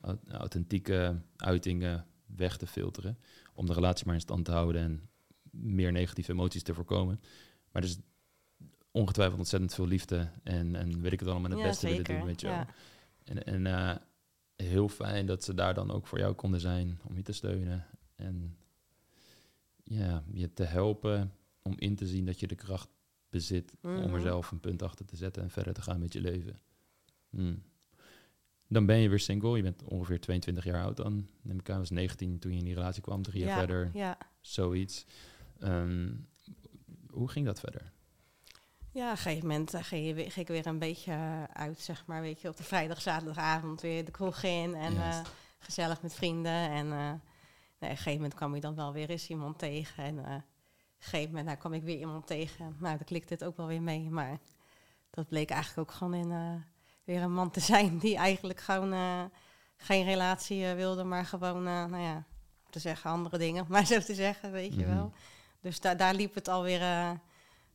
[0.00, 3.18] au- authentieke uitingen weg te filteren.
[3.54, 5.08] Om de relatie maar in stand te houden en
[5.50, 7.20] meer negatieve emoties te voorkomen.
[7.70, 7.98] Maar dus
[8.92, 12.24] ongetwijfeld ontzettend veel liefde en, en weet ik het allemaal het Ja, beste willen doen
[12.24, 12.54] met jou.
[12.54, 12.66] ja.
[13.24, 13.96] En, en eh,
[14.56, 17.86] heel fijn dat ze daar dan ook voor jou konden zijn om je te steunen.
[18.16, 18.56] En
[19.84, 22.88] ja, je te helpen om in te zien dat je de kracht
[23.30, 24.20] bezit om er Mhm.
[24.20, 26.60] zelf een punt achter te zetten en verder te gaan met je leven.
[27.30, 27.62] Hmm.
[28.68, 29.56] Dan ben je weer single.
[29.56, 31.26] Je bent ongeveer 22 jaar oud dan.
[31.42, 33.22] Neem ik aan, was 19 toen je in die relatie kwam.
[33.22, 34.18] Drie jaar ja, verder, Ja.
[34.40, 35.06] zoiets.
[35.58, 36.14] Ehm,
[37.10, 37.92] hoe ging dat verder?
[38.92, 41.42] Ja, op een gegeven moment eh, ging, je weer, ging ik weer een beetje eh,
[41.52, 45.20] uit, zeg maar, weet je, op de vrijdag, zaterdagavond weer de kroeg in en eh,
[45.58, 46.52] gezellig met vrienden.
[46.70, 47.20] En nee, op
[47.78, 50.42] een gegeven moment kwam je dan wel weer eens iemand tegen en op een
[50.98, 52.64] gegeven moment nou, kwam ik weer iemand tegen.
[52.78, 54.38] Nou, dan klikte het ook wel weer mee, maar
[55.10, 56.64] dat bleek eigenlijk ook gewoon in,
[57.04, 59.30] weer een man te zijn die eigenlijk gewoon
[59.76, 62.14] geen relatie wilde, maar gewoon, nou ja,
[62.64, 64.94] om te zeggen andere dingen, maar zo te zeggen, weet je Mhm.
[64.94, 65.12] wel.
[65.60, 66.80] Dus da daar liep het alweer,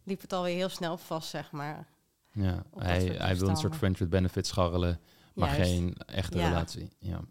[0.08, 1.88] liep het alweer heel snel vast, zeg maar.
[2.32, 5.00] Ja, hij, hij wil een soort friends with benefits scharrelen,
[5.34, 5.72] maar Juist.
[5.72, 6.48] geen echte Ja.
[6.48, 6.90] relatie.
[7.00, 7.22] Ja.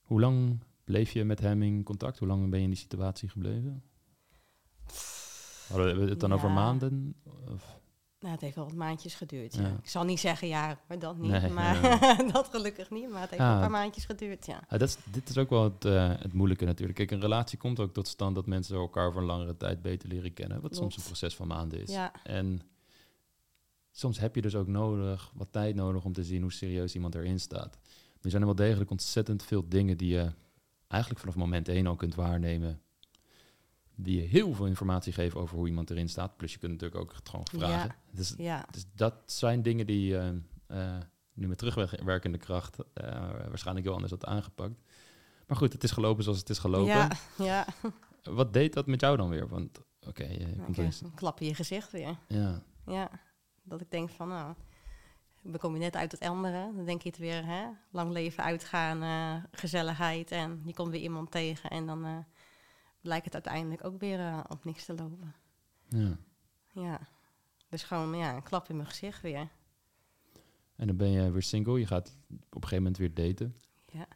[0.00, 2.18] Hoe lang bleef je met hem in contact?
[2.18, 3.82] Hoe lang ben je in die situatie gebleven?
[5.68, 7.14] Hadden we het dan over maanden?
[7.52, 7.80] Of?
[8.20, 9.54] Nou, het heeft wel wat maandjes geduurd.
[9.54, 9.66] Ja.
[9.82, 11.30] Ik zal niet zeggen ja, maar dat niet.
[11.30, 11.80] Nee, maar
[12.18, 13.10] nee, dat gelukkig niet.
[13.10, 14.60] Maar het heeft een paar maandjes geduurd, ja.
[14.68, 16.98] Ja, dat is, dit is ook wel het, eh, het moeilijke natuurlijk.
[16.98, 20.08] Kijk, een relatie komt ook tot stand dat mensen elkaar voor een langere tijd beter
[20.08, 20.60] leren kennen.
[20.60, 21.90] Wat soms een proces van maanden is.
[21.90, 22.60] Ja, En
[23.90, 27.14] soms heb je dus ook nodig, wat tijd nodig om te zien hoe serieus iemand
[27.14, 27.78] erin staat.
[28.20, 30.32] Er zijn er wel degelijk ontzettend veel dingen die je
[30.88, 32.80] eigenlijk vanaf moment één al kunt waarnemen.
[33.98, 36.36] Die je heel veel informatie geven over hoe iemand erin staat.
[36.36, 37.94] Plus je kunt natuurlijk ook het gewoon vragen.
[38.10, 40.18] Dus, ja, dus dat zijn dingen die
[40.66, 40.98] eh,
[41.34, 43.04] nu met terugwerkende kracht eh,
[43.48, 44.80] waarschijnlijk heel anders had aangepakt.
[45.46, 46.86] Maar goed, het is gelopen zoals het is gelopen.
[46.86, 47.66] ja, ja.
[48.22, 49.48] Wat deed dat met jou dan weer?
[49.48, 51.02] Want oké, je Nou, komt eens.
[51.14, 52.18] klap in je gezicht weer.
[52.28, 53.10] Ja, Ja,
[53.62, 54.54] dat ik denk van, nou,
[55.58, 56.72] kom je net uit het andere.
[56.76, 60.30] Dan denk je het weer, hè, lang leven uitgaan, gezelligheid.
[60.30, 62.26] En je komt weer iemand tegen en dan
[63.06, 65.34] blijkt het uiteindelijk ook weer eh, op niks te lopen.
[65.88, 66.18] ja.
[66.72, 67.00] Ja,
[67.68, 69.48] dus gewoon ja, een klap in mijn gezicht weer.
[70.76, 71.78] En dan ben je weer single.
[71.78, 73.56] Je gaat op een gegeven moment weer daten.
[73.86, 74.06] Ja.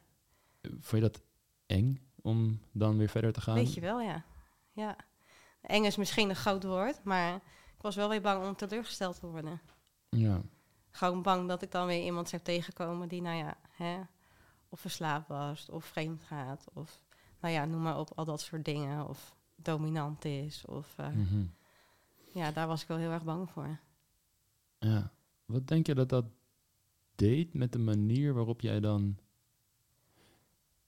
[0.62, 1.22] Vond je dat
[1.66, 3.54] eng om dan weer verder te gaan?
[3.54, 4.24] Weet je wel, ja.
[4.72, 4.96] ja.
[5.60, 7.34] Eng is misschien een groot woord, maar
[7.76, 9.60] ik was wel weer bang om teleurgesteld te worden.
[10.08, 10.42] Ja,
[10.90, 14.00] Gewoon bang dat ik dan weer iemand zou tegenkomen die, nou ja, hè,
[14.68, 17.00] of verslaafd was, of vreemd gaat, of
[17.40, 19.08] nou ja, noem maar op, al dat soort dingen.
[19.08, 21.44] Of dominant is, of eh, mhm.
[22.34, 23.78] ja, daar was ik wel heel erg bang voor.
[24.78, 25.12] ja.
[25.44, 26.24] Wat denk je dat dat
[27.14, 29.18] deed met de manier waarop jij dan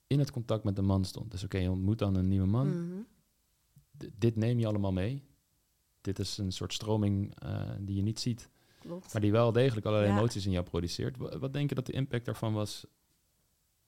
[0.07, 1.31] in het contact met de man stond?
[1.31, 2.69] Dus oké, je ontmoet dan een nieuwe man.
[2.87, 3.01] Mhm.
[4.19, 5.23] Dit neem je allemaal mee.
[6.01, 8.49] Dit is een soort stroming eh, die je niet ziet,
[8.81, 9.13] Klopt.
[9.13, 10.19] maar die wel degelijk allerlei Ja.
[10.19, 11.17] emoties in jou produceert.
[11.17, 12.87] Wa- Wat denk je dat de impact daarvan was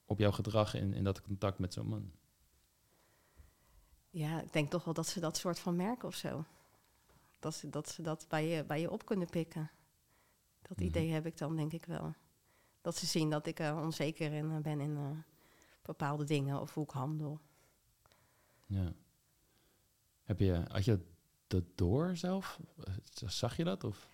[0.05, 2.11] op jouw gedrag in, in dat contact met zo'n man?
[4.15, 6.45] Ja, ik denk toch wel dat ze dat soort van merken of zo.
[7.41, 9.71] Dat ze dat, ze dat bij, je, bij je op kunnen pikken.
[10.63, 10.87] Dat Mhm.
[10.87, 12.15] idee heb ik dan, denk ik wel.
[12.81, 15.19] Dat ze zien dat ik eh, onzeker in, eh, ben in eh,
[15.83, 17.41] bepaalde dingen of hoe ik handel.
[18.67, 18.93] Ja.
[20.23, 21.01] Heb je, had je
[21.47, 22.59] dat door zelf?
[23.27, 23.85] Zag je dat?
[23.85, 24.09] Of?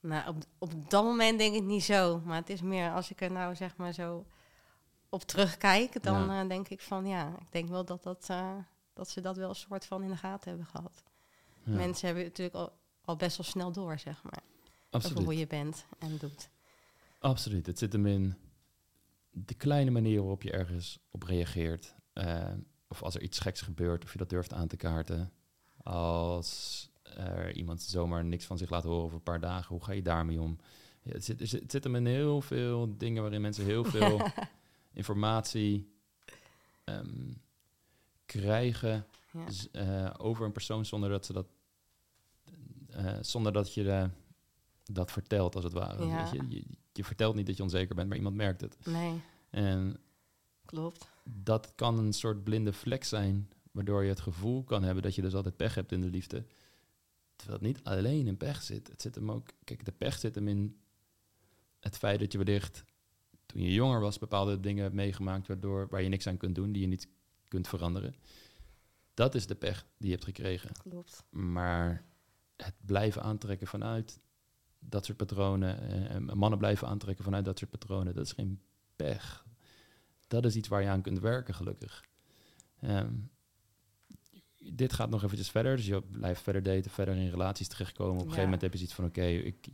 [0.00, 2.20] Nou, op, op dat moment denk ik niet zo.
[2.20, 4.26] Maar het is meer als ik er nou zeg maar zo
[5.08, 6.44] op terugkijk, dan Ja.
[6.44, 8.30] denk ik van ja, ik denk wel dat, dat,
[8.94, 11.02] dat ze dat wel een soort van in de gaten hebben gehad.
[11.64, 12.72] Ja, Mensen hebben natuurlijk al,
[13.04, 14.42] al best wel snel door, zeg maar.
[14.90, 15.24] Over absoluut.
[15.24, 16.48] hoe je bent en doet.
[17.18, 17.66] Absoluut.
[17.66, 18.34] Het zit hem in
[19.30, 21.94] de kleine manier waarop je ergens op reageert.
[22.12, 22.52] Eh,
[22.88, 25.32] of als er iets geks gebeurt, of je dat durft aan te kaarten.
[25.82, 29.92] Als er iemand zomaar niks van zich laat horen over een paar dagen, hoe ga
[29.92, 30.58] je daarmee om?
[31.02, 34.20] Ja, het, zit, er het zit hem in heel veel dingen waarin mensen heel veel
[34.92, 35.92] informatie
[36.84, 37.32] ehm,
[38.40, 39.50] krijgen Ja.
[39.50, 41.46] z- eh, over een persoon zonder dat ze dat,
[42.90, 44.04] eh, zonder dat je eh,
[44.84, 46.06] dat vertelt als het ware.
[46.06, 46.32] Ja.
[46.32, 46.44] Je?
[46.48, 48.76] Je, je vertelt niet dat je onzeker bent, maar iemand merkt het.
[48.86, 49.20] Nee,
[49.50, 49.96] En
[50.64, 51.06] klopt.
[51.24, 55.22] dat kan een soort blinde vlek zijn, waardoor je het gevoel kan hebben dat je
[55.22, 56.44] dus altijd pech hebt in de liefde.
[57.36, 58.88] Terwijl het niet alleen in pech zit.
[58.88, 60.76] Het zit hem ook, kijk, de pech zit hem in
[61.80, 62.84] het feit dat je wellicht
[63.46, 66.72] toen je jonger was bepaalde dingen hebt meegemaakt waardoor, waar je niks aan kunt doen,
[66.72, 67.08] die je niet
[67.54, 68.14] kunt veranderen.
[69.14, 70.72] Dat is de pech die je hebt gekregen.
[70.72, 71.24] Klopt.
[71.30, 72.04] Maar
[72.56, 74.20] het blijven aantrekken vanuit
[74.78, 78.60] dat soort patronen, eh, en mannen blijven aantrekken vanuit dat soort patronen, dat is geen
[78.96, 79.44] pech.
[80.26, 82.04] Dat is iets waar je aan kunt werken, gelukkig.
[82.80, 83.12] Ehm,
[84.58, 85.76] dit gaat nog eventjes verder.
[85.76, 88.12] Dus je blijft verder daten, verder in relaties terechtkomen.
[88.12, 89.66] Op een gegeven moment heb je zoiets van, oké, ik,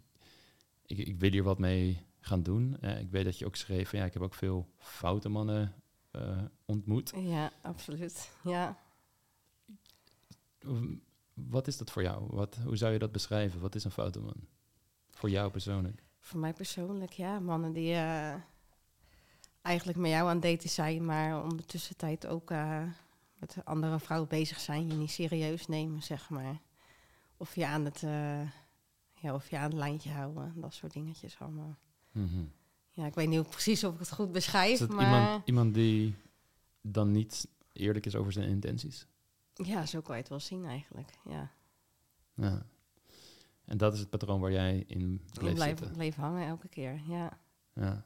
[0.86, 2.76] ik, ik wil hier wat mee gaan doen.
[2.80, 5.74] Eh, ik weet dat je ook schreef, van, ja, ik heb ook veel foute mannen
[6.10, 7.12] eh, ontmoet.
[7.16, 8.30] Ja, absoluut.
[8.44, 8.78] Ja.
[11.34, 12.26] Wat is dat voor jou?
[12.30, 13.60] Wat, hoe zou je dat beschrijven?
[13.60, 14.36] Wat is een foute man?
[15.10, 16.02] Voor jou persoonlijk?
[16.20, 17.38] Voor mij persoonlijk, ja.
[17.38, 18.34] Mannen die eh,
[19.62, 22.82] eigenlijk met jou aan daten zijn, maar om de tussentijd ook eh,
[23.34, 24.88] met een andere vrouw bezig zijn.
[24.88, 26.60] Je niet serieus nemen, zeg maar.
[27.36, 28.00] Of je aan het,
[29.14, 30.60] ja, of je aan het lijntje houden.
[30.60, 31.76] Dat soort dingetjes allemaal.
[32.12, 32.44] Mhm.
[33.00, 35.74] Ja, ik weet niet precies of ik het goed beschrijf, Is dat maar iemand, iemand
[35.74, 36.14] die
[36.80, 39.06] dan niet eerlijk is over zijn intenties?
[39.54, 41.10] ja, zo kan je het wel zien eigenlijk.
[41.24, 41.50] Ja.
[42.34, 42.66] Ja.
[43.64, 47.38] En dat is het patroon waar jij in bleef blijf, bleef hangen elke keer, ja.
[47.74, 48.04] Ja.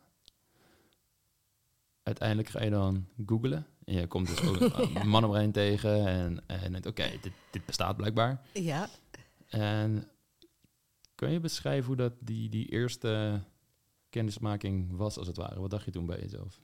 [2.03, 3.67] Uiteindelijk ga je dan googlen.
[3.85, 4.61] En je komt dus ook
[4.95, 6.07] een man omheen tegen.
[6.07, 8.41] En, en denkt, oké, dit, dit bestaat blijkbaar.
[8.53, 8.89] Ja.
[9.49, 10.09] En
[11.15, 13.43] kun je beschrijven hoe dat die, die eerste
[14.15, 15.61] kennismaking was, als het ware?
[15.61, 16.61] Wat dacht je toen bij jezelf?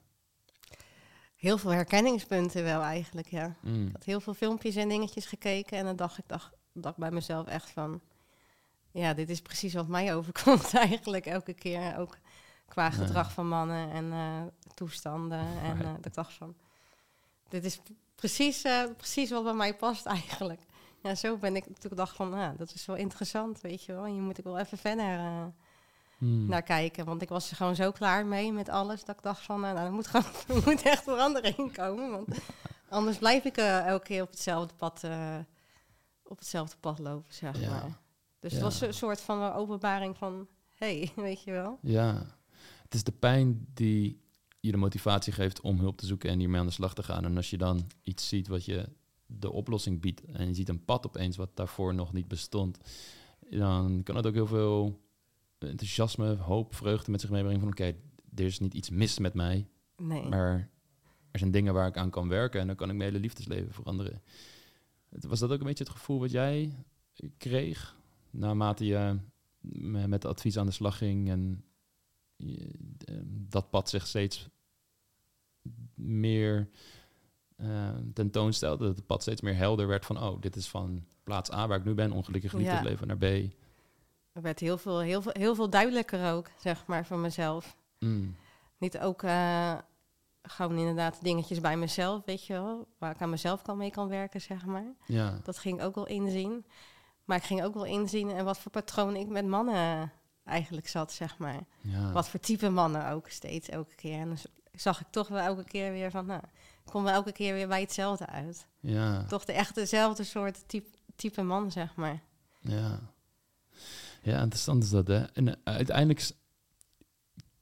[1.35, 3.55] Heel veel herkenningspunten wel eigenlijk, ja.
[3.61, 3.85] Mm.
[3.87, 7.11] Ik had heel veel filmpjes en dingetjes gekeken en dan dacht ik, dacht, dacht bij
[7.11, 8.01] mezelf echt van...
[8.91, 11.97] Ja, dit is precies wat mij overkomt eigenlijk elke keer.
[11.97, 12.17] Ook
[12.67, 12.91] qua Ja.
[12.91, 14.41] gedrag van mannen en eh,
[14.73, 15.39] toestanden.
[15.63, 15.95] En Right.
[15.95, 16.55] dat ik dacht van...
[17.49, 17.79] Dit is
[18.15, 20.61] precies, eh, precies wat bij mij past eigenlijk.
[21.03, 24.05] Ja, zo ben ik toen dacht van, ja, dat is wel interessant, weet je wel.
[24.05, 25.19] Hier moet ik wel even verder
[26.21, 26.45] eh, Mm.
[26.47, 27.05] naar kijken.
[27.05, 29.77] Want ik was er gewoon zo klaar mee met alles dat ik dacht van, nou,
[29.77, 32.09] er moet gewoon er moet echt verandering komen.
[32.11, 32.27] Want
[32.89, 35.37] anders blijf ik eh, elke keer op hetzelfde pad, eh,
[36.23, 37.69] op hetzelfde pad lopen, zeg Ja.
[37.69, 37.99] maar.
[38.39, 38.57] Dus Ja.
[38.57, 41.77] het was een soort van openbaring van, hey, weet je wel.
[41.81, 42.25] Ja,
[42.83, 44.21] het is de pijn die
[44.59, 47.25] je de motivatie geeft om hulp te zoeken en hiermee aan de slag te gaan.
[47.25, 48.89] En als je dan iets ziet wat je
[49.25, 52.77] de oplossing biedt en je ziet een pad opeens wat daarvoor nog niet bestond,
[53.49, 54.99] dan kan het ook heel veel
[55.69, 57.83] enthousiasme, hoop, vreugde met zich meebrengen van oké,
[58.35, 60.29] er is niet iets mis met mij, Nee.
[60.29, 60.69] maar
[61.31, 63.73] er zijn dingen waar ik aan kan werken en dan kan ik mijn hele liefdesleven
[63.73, 64.21] veranderen.
[65.09, 66.75] Was dat ook een beetje het gevoel wat jij
[67.37, 67.95] kreeg
[68.29, 69.17] naarmate je
[69.61, 71.63] me- met advies aan de slag ging en
[72.35, 72.71] je-
[73.05, 74.49] eh, dat pad zich steeds
[75.95, 76.69] meer
[77.55, 81.51] eh, tentoonstelde, dat het pad steeds meer helder werd van oh, dit is van plaats
[81.51, 82.57] A waar ik nu ben, ongelukkig Ja.
[82.57, 83.53] liefdesleven, naar B.
[84.33, 87.75] Er werd heel veel, heel, veel, heel veel duidelijker ook, zeg maar, voor mezelf.
[87.99, 88.35] Mm,
[88.77, 89.73] Niet ook eh,
[90.41, 92.87] gewoon inderdaad dingetjes bij mezelf, weet je wel.
[92.97, 94.85] Waar ik aan mezelf kan mee kan werken, zeg maar.
[95.05, 96.65] ja, Dat ging ik ook wel inzien.
[97.25, 100.11] Maar ik ging ook wel inzien en wat voor patroon ik met mannen
[100.45, 101.59] eigenlijk zat, zeg maar.
[101.81, 102.11] ja.
[102.11, 104.19] Wat voor type mannen ook steeds, elke keer.
[104.19, 104.37] En dan
[104.71, 106.41] zag ik toch wel elke keer weer van, nou,
[106.85, 108.67] ik kom wel elke keer weer bij hetzelfde uit.
[108.79, 109.23] ja.
[109.25, 112.19] Toch de echt dezelfde soort type, type man, zeg maar.
[112.59, 112.99] Ja.
[114.21, 115.19] Ja, interessant is dat, hè?
[115.23, 116.31] En eh, uiteindelijk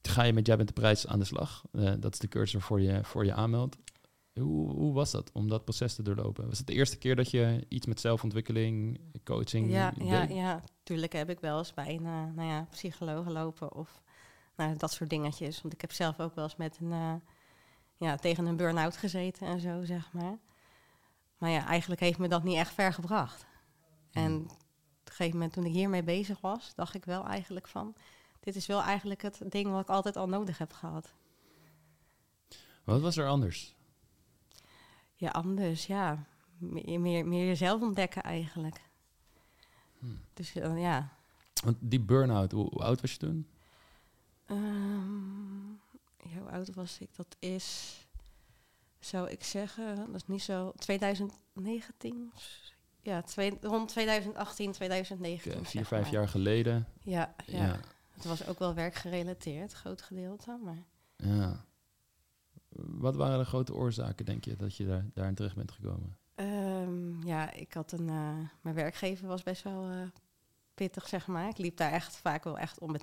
[0.02, 1.64] ga je met Jij bent de prijs aan de slag.
[1.72, 3.78] Eh, dat is de cursus waarvoor je, voor je aanmeldt.
[4.34, 6.48] Hoe, hoe was dat om dat proces te doorlopen?
[6.48, 10.36] Was het de eerste keer dat je iets met zelfontwikkeling, coaching Ja, ja, deed?
[10.36, 14.02] ja, tuurlijk heb ik wel eens bij een eh, nou ja, psycholoog gelopen of
[14.56, 15.62] nou, dat soort dingetjes.
[15.62, 17.22] Want ik heb zelf ook wel eens met een,
[17.98, 20.38] ja, tegen een burn-out gezeten en zo, zeg maar.
[21.38, 23.46] Maar ja, eigenlijk heeft me dat niet echt ver gebracht.
[24.12, 24.42] En Hmm.
[24.50, 24.58] op
[25.10, 27.96] een gegeven moment toen ik hiermee bezig was, dacht ik wel eigenlijk van...
[28.40, 31.14] Dit is wel eigenlijk het ding wat ik altijd al nodig heb gehad.
[32.84, 33.76] Wat was er anders?
[35.16, 36.26] Ja, anders, ja.
[36.58, 38.82] Meer, meer, meer jezelf ontdekken eigenlijk.
[40.00, 40.20] Hmm.
[40.34, 41.14] Dus eh, ja,
[41.64, 43.48] Want die burn-out, hoe, hoe oud was je toen?
[44.46, 45.70] Ehm,
[46.18, 47.16] ja, hoe oud was ik?
[47.16, 47.98] Dat is,
[49.00, 52.32] zou ik zeggen, dat is niet zo, 2019?
[53.10, 55.52] Ja, twee, rond 2018, 2019.
[55.52, 56.12] Eh, vier, vijf maar.
[56.12, 56.88] jaar geleden.
[57.02, 57.66] Ja, ja.
[57.66, 57.80] Ja.
[58.10, 60.60] het was ook wel werkgerelateerd, groot gedeelte.
[60.64, 60.84] Maar
[61.16, 61.66] ja.
[62.76, 66.18] Wat waren de grote oorzaken, denk je, dat je daar, daarin terecht bent gekomen?
[66.36, 69.98] ehm, ja, ik had een, eh, mijn werkgever was best wel eh,
[70.74, 71.50] pittig, zeg maar.
[71.50, 72.96] Ik liep daar echt vaak wel echt om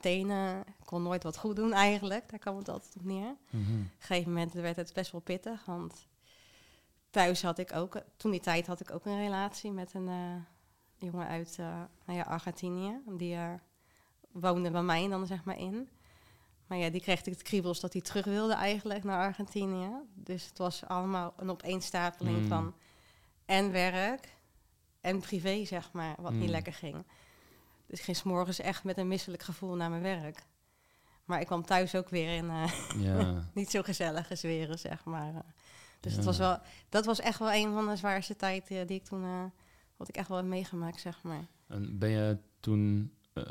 [0.85, 3.37] kon nooit wat goed doen eigenlijk, daar kwam het altijd op neer.
[3.51, 3.63] Mhm.
[3.63, 6.07] Op een gegeven moment werd het best wel pittig, want
[7.17, 10.37] thuis had ik ook, toen die tijd had ik ook een relatie met een eh,
[11.09, 13.01] jongen uit eh, nou ja, Argentinië.
[13.07, 13.53] Die eh,
[14.31, 15.89] woonde bij mij dan zeg maar in.
[16.67, 19.91] Maar ja, die kreeg ik het kriebels dat hij terug wilde eigenlijk naar Argentinië.
[20.15, 22.49] Dus het was allemaal een opeenstapeling Mm.
[22.49, 22.75] van
[23.45, 24.37] en werk
[25.01, 26.39] en privé, zeg maar, wat Mm.
[26.39, 27.07] niet lekker ging.
[27.87, 30.43] Dus ik ging 's morgens echt met een misselijk gevoel naar mijn werk.
[31.25, 32.51] Maar ik kwam thuis ook weer in...
[32.99, 33.45] Ja.
[33.55, 35.45] niet zo gezellige sferen, zeg maar.
[36.07, 38.97] Dus het was wel, dat was echt wel een van de zwaarste tijd eh, die
[38.97, 39.45] ik toen, eh,
[39.97, 41.47] wat ik echt wel heb meegemaakt, zeg maar.
[41.67, 43.43] En ben je toen eh,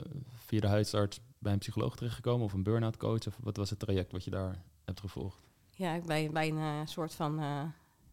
[0.45, 3.27] via de huisarts bij een psycholoog terechtgekomen of een burn-out coach?
[3.27, 5.47] Of wat was het traject wat je daar hebt gevolgd?
[5.69, 7.41] Ja, ik ben bij een soort van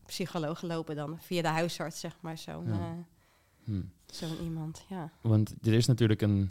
[0.07, 3.05] psycholoog gelopen dan, via de huisarts, zeg maar, zo'n Ja.
[3.64, 3.83] Hm.
[4.07, 5.12] zo'n iemand, ja.
[5.20, 6.50] Want er is natuurlijk een...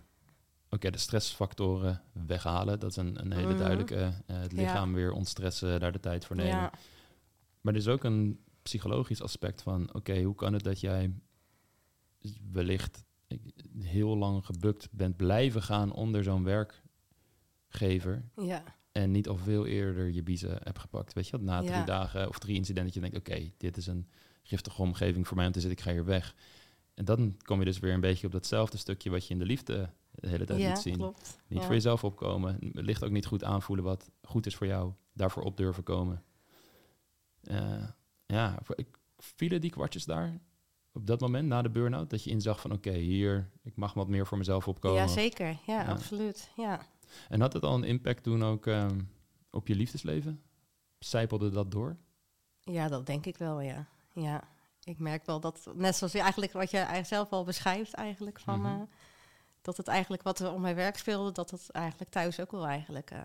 [0.70, 2.80] Oké, de stressfactoren weghalen.
[2.80, 3.58] Dat is een, een hele Mhm.
[3.58, 4.12] duidelijke...
[4.26, 6.52] het lichaam weer ontstressen, daar de tijd voor nemen.
[6.56, 6.72] Ja,
[7.62, 9.94] Maar er is ook een psychologisch aspect van...
[9.94, 11.14] Oké, hoe kan het dat jij
[12.52, 13.06] wellicht
[13.80, 18.30] heel lang gebukt bent blijven gaan onder zo'n werkgever...
[18.36, 21.14] ja, en niet al veel eerder je biezen hebt gepakt.
[21.14, 21.42] Weet je wat?
[21.42, 21.86] Na drie Ja.
[21.86, 23.30] dagen of drie incidenten dat je denkt...
[23.30, 24.08] oké, dit is een
[24.44, 26.36] giftige omgeving voor mij om te zitten, ik ga hier weg.
[26.94, 29.10] En dan kom je dus weer een beetje op datzelfde stukje...
[29.10, 30.98] wat je in de liefde de hele tijd ja liet zien.
[30.98, 31.40] klopt.
[31.48, 31.66] Niet ja.
[31.66, 32.58] voor jezelf opkomen.
[32.74, 34.94] Wellicht ook niet goed aanvoelen wat goed is voor jou.
[35.14, 36.24] Daarvoor op durven komen.
[37.44, 37.84] Eh,
[38.26, 40.40] ja, ik, vielen die kwartjes daar
[40.94, 42.10] op dat moment na de burn-out?
[42.10, 45.02] Dat je inzag van oké, hier, ik mag wat meer voor mezelf opkomen.
[45.02, 45.48] Ja, zeker.
[45.48, 45.86] Ja, Ja.
[45.86, 46.52] absoluut.
[46.56, 46.82] Ja.
[47.30, 49.02] En had het al een impact toen ook ehm,
[49.50, 50.42] op je liefdesleven?
[51.00, 51.98] Zijpelde dat door?
[52.64, 53.88] ja, dat denk ik wel, ja.
[54.14, 54.44] Ja,
[54.84, 58.40] ik merk wel dat, net zoals je eigenlijk wat je eigenlijk zelf al beschrijft eigenlijk,
[58.40, 58.68] van, Mhm.
[58.82, 58.82] eh,
[59.62, 62.68] dat het eigenlijk wat er om mijn werk speelde, dat het eigenlijk thuis ook wel
[62.68, 63.20] eigenlijk eh,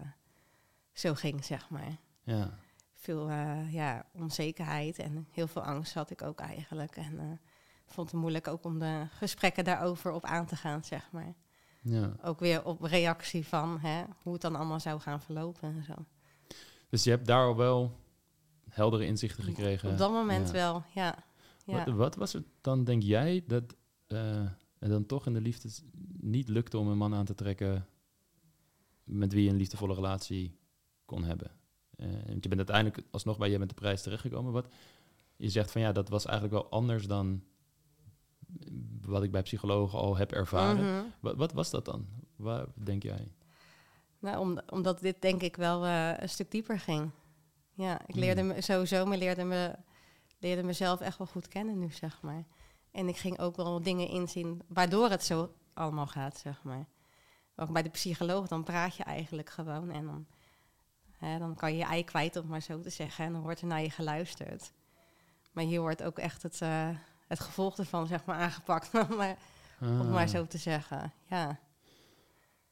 [0.92, 1.96] zo ging, zeg maar.
[2.22, 2.58] Ja,
[2.96, 6.96] Veel eh, ja, onzekerheid en heel veel angst had ik ook eigenlijk.
[6.96, 7.26] En eh,
[7.86, 11.34] vond het moeilijk ook om de gesprekken daarover op aan te gaan, zeg maar.
[11.82, 12.12] ja.
[12.22, 15.94] Ook weer op reactie van hè, hoe het dan allemaal zou gaan verlopen en zo.
[16.88, 17.92] Dus je hebt daar al wel
[18.68, 19.90] heldere inzichten gekregen.
[19.90, 20.52] Op dat moment Ja.
[20.52, 21.24] wel, ja.
[21.64, 21.84] ja.
[21.84, 24.46] Wat, wat was het dan, denk jij, dat eh,
[24.78, 25.68] het dan toch in de liefde
[26.20, 27.86] niet lukte om een man aan te trekken
[29.04, 30.58] met wie je een liefdevolle relatie
[31.04, 31.50] kon hebben?
[31.96, 34.52] Eh, want je bent uiteindelijk alsnog bij je met de prijs terechtgekomen.
[34.52, 34.66] Wat,
[35.36, 37.42] je zegt van ja, dat was eigenlijk wel anders dan
[39.00, 40.84] wat ik bij psychologen al heb ervaren.
[40.84, 41.04] Mhm.
[41.20, 42.06] wat, wat was dat dan?
[42.36, 43.32] Waar denk jij?
[44.18, 47.10] Nou, om, omdat dit denk ik wel eh, een stuk dieper ging.
[47.74, 48.48] Ja, ik leerde Mm.
[48.48, 49.74] me sowieso, me leerde, me,
[50.38, 52.44] leerde mezelf echt wel goed kennen nu, zeg maar.
[52.90, 56.86] En ik ging ook wel dingen inzien waardoor het zo allemaal gaat, zeg maar.
[57.56, 60.26] Ook bij de psycholoog, dan praat je eigenlijk gewoon en dan,
[61.18, 63.24] hè, dan kan je je ei kwijt, om maar zo te zeggen.
[63.24, 64.72] En dan wordt er naar je geluisterd.
[65.52, 66.88] Maar hier wordt ook echt het, eh,
[67.26, 69.36] het gevolg ervan, zeg maar, aangepakt, om maar,
[69.80, 71.12] om maar Ah, zo te zeggen.
[71.28, 71.58] Ja,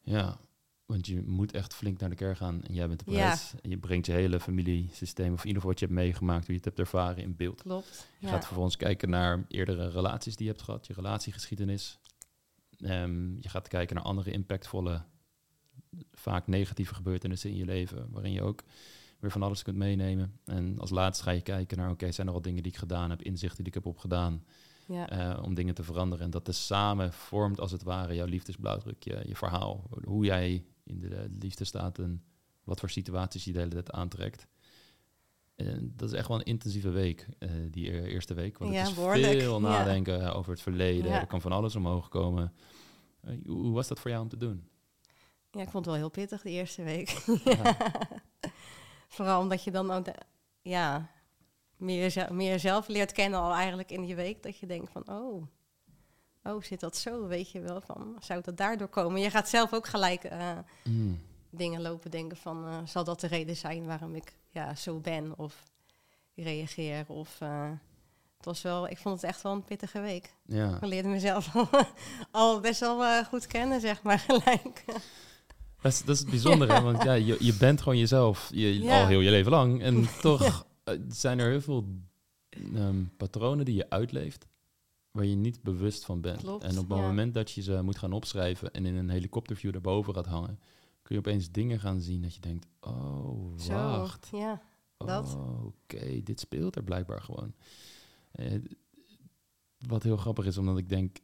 [0.00, 0.38] Ja,
[0.86, 3.16] want je moet echt flink naar de kerk gaan en jij bent de Ja.
[3.26, 3.52] prijs.
[3.62, 6.50] En je brengt je hele familiesysteem, of in ieder geval wat je hebt meegemaakt, hoe
[6.50, 7.62] je het hebt ervaren in beeld.
[7.62, 8.08] klopt.
[8.18, 8.32] Je ja.
[8.32, 11.98] gaat vervolgens kijken naar eerdere relaties die je hebt gehad, je relatiegeschiedenis.
[12.78, 15.02] Ehm, je gaat kijken naar andere impactvolle,
[16.12, 18.62] vaak negatieve gebeurtenissen in je leven, waarin je ook
[19.18, 20.38] weer van alles kunt meenemen.
[20.44, 23.10] En als laatste ga je kijken naar, oké, zijn er al dingen die ik gedaan
[23.10, 24.44] heb, inzichten die ik heb opgedaan,
[24.86, 25.08] ja.
[25.08, 26.24] eh, om dingen te veranderen.
[26.24, 29.84] En dat is samen vormt als het ware jouw liefdesblauwdruk, je, je verhaal.
[30.04, 32.22] Hoe jij in de liefde staat en
[32.64, 34.46] wat voor situaties je de hele tijd aantrekt.
[35.54, 38.58] En dat is echt wel een intensieve week, eh, die e- eerste week.
[38.58, 39.68] Want Ja, het is behoorlijk, veel ja.
[39.68, 41.12] nadenken over het verleden.
[41.12, 42.52] Er kan van alles omhoog komen.
[43.20, 44.68] Eh, hoe was dat voor jou om te doen?
[45.54, 47.08] Ja, ik vond het wel heel pittig de eerste week.
[47.44, 47.76] Ja.
[49.08, 50.14] Vooral omdat je dan ook de-
[50.62, 51.10] ja,
[51.76, 54.42] meer, meer jezelf leert kennen al eigenlijk in die week.
[54.42, 55.42] Dat je denkt van, oh,
[56.44, 57.26] oh, zit dat zo?
[57.26, 59.20] Weet je wel, van, zou dat daardoor komen?
[59.20, 61.20] Je gaat zelf ook gelijk eh, Mm.
[61.50, 65.38] dingen lopen denken van, eh, zal dat de reden zijn waarom ik ja, zo ben
[65.38, 65.62] of
[66.34, 67.04] reageer?
[67.08, 67.70] Of, eh,
[68.36, 70.34] het was wel, ik vond het echt wel een pittige week.
[70.46, 70.74] Ja.
[70.76, 71.68] Ik leerde mezelf al,
[72.30, 74.84] al best wel goed kennen, zeg maar, gelijk.
[75.84, 78.82] Dat is, dat is het bijzondere, hè, want ja, je, je bent gewoon jezelf je,
[78.82, 79.00] Ja.
[79.00, 79.82] al heel je leven lang.
[79.82, 81.86] En toch eh, zijn er heel veel
[82.74, 84.46] ehm, patronen die je uitleeft,
[85.10, 86.38] waar je niet bewust van bent.
[86.40, 87.06] Klopt, en op het ja.
[87.06, 90.58] moment dat je ze moet gaan opschrijven en in een helikopterview daarboven gaat hangen,
[91.02, 94.28] kun je opeens dingen gaan zien dat je denkt, oh, Zo, wacht.
[94.32, 94.62] ja.
[94.96, 95.34] dat.
[95.36, 97.54] Oh, Oké, dit speelt er blijkbaar gewoon.
[98.32, 98.52] Eh,
[99.78, 101.16] wat heel grappig is, omdat ik denk,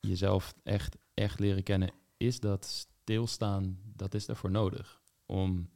[0.00, 5.00] jezelf echt, echt leren kennen, is dat stilstaan, dat is daarvoor nodig.
[5.26, 5.70] Om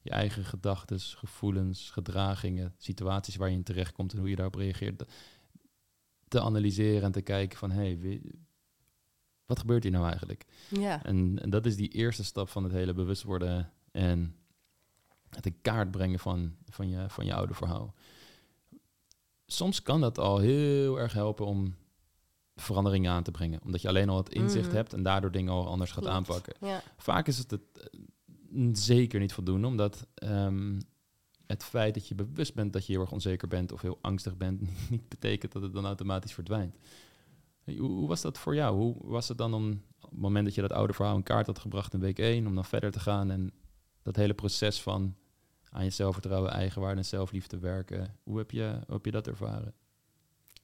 [0.00, 5.04] je eigen gedachten, gevoelens, gedragingen, situaties waar je in terechtkomt en hoe je daarop reageert,
[6.28, 8.22] te- analyseren en te kijken van, hé, hey,
[9.46, 10.44] wat gebeurt hier nou eigenlijk?
[10.68, 14.36] Ja, En, en dat is die eerste stap van het hele bewust worden en
[15.30, 17.94] het in kaart brengen van, van, je, van je oude verhaal.
[19.46, 21.74] Soms kan dat al heel erg helpen om
[22.56, 23.60] veranderingen aan te brengen.
[23.64, 24.76] Omdat je alleen al het inzicht Mhm.
[24.76, 26.16] hebt en daardoor dingen al anders gaat Klopt.
[26.16, 26.54] aanpakken.
[26.60, 27.60] ja, Vaak is het, het
[28.54, 30.80] eh, zeker niet voldoende, omdat ehm,
[31.46, 34.36] het feit dat je bewust bent dat je heel erg onzeker bent of heel angstig
[34.36, 36.76] bent, niet betekent dat het dan automatisch verdwijnt.
[37.64, 38.76] Hoe, hoe was dat voor jou?
[38.76, 41.46] Hoe was het dan om, op het moment dat je dat oude verhaal in kaart
[41.46, 43.52] had gebracht in week 1, om dan verder te gaan en
[44.02, 45.14] dat hele proces van
[45.70, 49.74] aan je zelfvertrouwen, eigenwaarde en zelfliefde werken, hoe heb je, hoe heb je dat ervaren?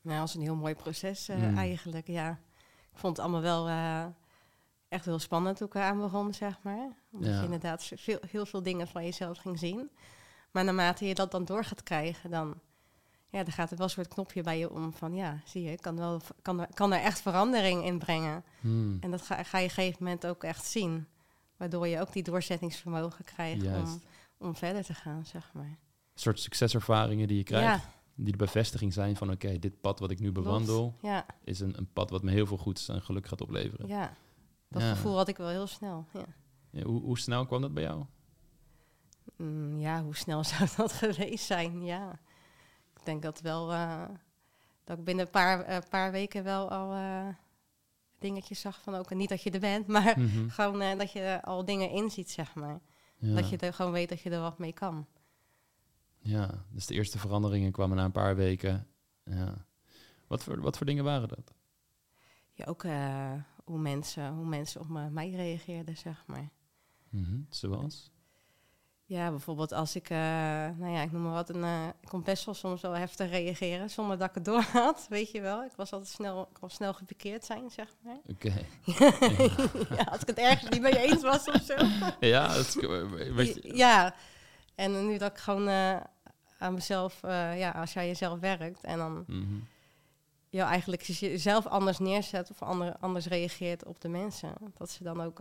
[0.03, 1.57] Nou, dat was een heel mooi proces eh, Mm.
[1.57, 2.31] eigenlijk, ja.
[2.93, 4.05] Ik vond het allemaal wel eh,
[4.89, 6.89] echt heel spannend toen ik eraan begon, zeg maar.
[7.13, 7.37] Omdat Ja.
[7.39, 9.91] je inderdaad veel, heel veel dingen van jezelf ging zien.
[10.51, 12.61] Maar naarmate je dat dan door gaat krijgen, dan,
[13.29, 15.15] ja, dan gaat er wel een soort knopje bij je om van...
[15.15, 18.45] ja, zie je, ik kan, wel, kan, er, kan er echt verandering in brengen.
[18.61, 21.07] Hmm, En dat ga, ga je op een gegeven moment ook echt zien.
[21.57, 23.93] Waardoor je ook die doorzettingsvermogen krijgt Juist.
[23.93, 24.03] om,
[24.47, 25.65] om verder te gaan, zeg maar.
[25.65, 25.79] Een
[26.21, 27.91] soort succeservaringen die je krijgt, Ja,
[28.23, 31.79] die de bevestiging zijn van oké, dit pad wat ik nu bewandel, ja, is een,
[31.79, 33.89] een pad wat me heel veel goeds en geluk gaat opleveren.
[33.89, 34.15] ja.
[34.69, 34.95] Dat Ja.
[34.95, 36.25] gevoel had ik wel heel snel, ja.
[36.71, 38.05] Ja, hoe, hoe snel kwam dat bij jou?
[39.37, 41.85] Mm, ja, hoe snel zou dat geweest zijn?
[41.85, 42.13] Ja,
[42.97, 44.03] ik denk dat wel eh,
[44.85, 47.27] dat ik binnen een paar, eh, paar weken wel al eh,
[48.19, 50.49] dingetjes zag van ook niet dat je er bent, maar Mhm.
[50.49, 52.81] gewoon dat je al dingen inziet, zeg maar.
[53.19, 55.07] Dat je er gewoon weet dat je er wat mee kan.
[56.23, 58.87] Ja, dus de eerste veranderingen kwamen na een paar weken.
[59.25, 59.67] Ja.
[60.27, 61.53] Wat, voor, wat voor dingen waren dat?
[62.53, 63.33] Ja, ook eh,
[63.65, 66.49] hoe, mensen, hoe mensen op mij reageerden, zeg maar.
[67.11, 68.11] Mhm, Zoals?
[69.05, 70.19] Ja, bijvoorbeeld als ik, eh,
[70.77, 73.31] nou ja, ik noem maar wat, een, eh, ik kon best wel soms wel heftig
[73.31, 75.65] reageren zonder dat ik het door had, weet je wel.
[75.65, 78.19] Ik was altijd snel, kon snel gepikeerd zijn, zeg maar.
[78.27, 78.53] Oké.
[79.97, 81.75] ja, als ik het ergens niet mee eens was of zo.
[82.21, 82.75] Ja, dat is,
[83.35, 84.15] weet je- Ja,
[84.75, 85.69] en nu dat ik gewoon
[86.63, 89.25] aan mezelf, eh, ja, als jij jezelf werkt en dan
[90.49, 95.21] ja, eigenlijk jezelf anders neerzet of ander, anders reageert op de mensen, dat ze dan
[95.23, 95.41] ook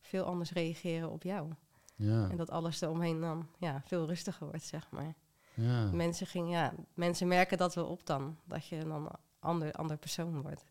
[0.00, 1.52] veel anders reageren op jou.
[1.96, 5.14] ja, En dat alles eromheen dan ja, veel rustiger wordt, zeg maar.
[5.54, 5.90] ja.
[5.92, 9.96] Mensen, ging, ja, mensen merken dat wel op dan, dat je dan een ander, ander
[9.96, 10.64] persoon wordt.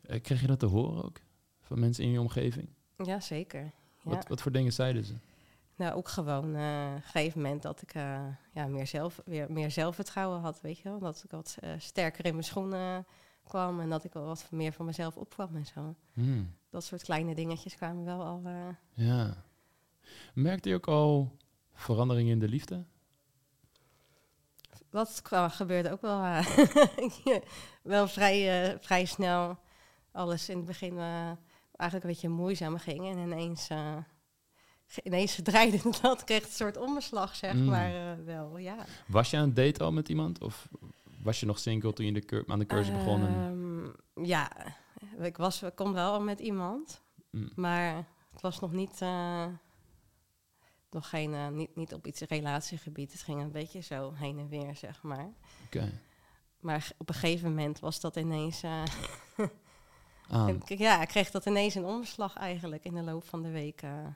[0.00, 1.20] Eh, Kreeg je dat te horen ook?
[1.60, 2.68] Van mensen in je omgeving?
[2.96, 3.62] Ja, zeker.
[3.62, 3.70] Ja.
[4.02, 5.14] Wat, wat voor dingen zeiden ze?
[5.76, 9.70] Nou, ook gewoon op een gegeven moment dat ik eh, ja, meer, zelf, weer meer
[9.70, 10.98] zelfvertrouwen had, weet je wel.
[10.98, 13.06] Dat ik wat eh, sterker in mijn schoenen
[13.44, 15.94] kwam en dat ik wel wat meer van mezelf opkwam en zo.
[16.12, 16.54] Hmm.
[16.70, 18.42] Dat soort kleine dingetjes kwamen wel al...
[18.92, 19.44] Ja.
[20.34, 21.36] Merkte je ook al
[21.72, 22.84] veranderingen in de liefde?
[24.90, 26.20] dat gebeurde ook wel,
[27.82, 29.58] wel vrij, vrij snel.
[30.12, 30.98] Alles in het begin
[31.76, 33.68] eigenlijk een beetje moeizaam ging en ineens...
[35.02, 37.64] Ineens draaide dat, kreeg het een soort omslag, zeg Mm.
[37.64, 38.76] maar eh, wel, ja.
[39.06, 40.40] Was je aan het daten al met iemand?
[40.42, 40.68] Of
[41.22, 43.26] was je nog single toen je de cur- aan de cursus begon?
[43.26, 43.34] En,
[44.14, 44.50] Ehm, ja,
[45.18, 47.94] ik, was, ik kon wel met iemand, Mm, maar
[48.32, 49.46] het was nog niet, eh,
[50.90, 53.12] nog geen, eh, niet, niet op iets relatiegebied.
[53.12, 55.28] Het ging een beetje zo heen en weer, zeg maar.
[55.64, 55.92] Oké.
[56.60, 58.62] Maar op een gegeven moment was dat ineens,
[60.68, 63.82] ik- ja, ik kreeg dat ineens een omslag eigenlijk in de loop van de week.
[63.82, 64.06] eh.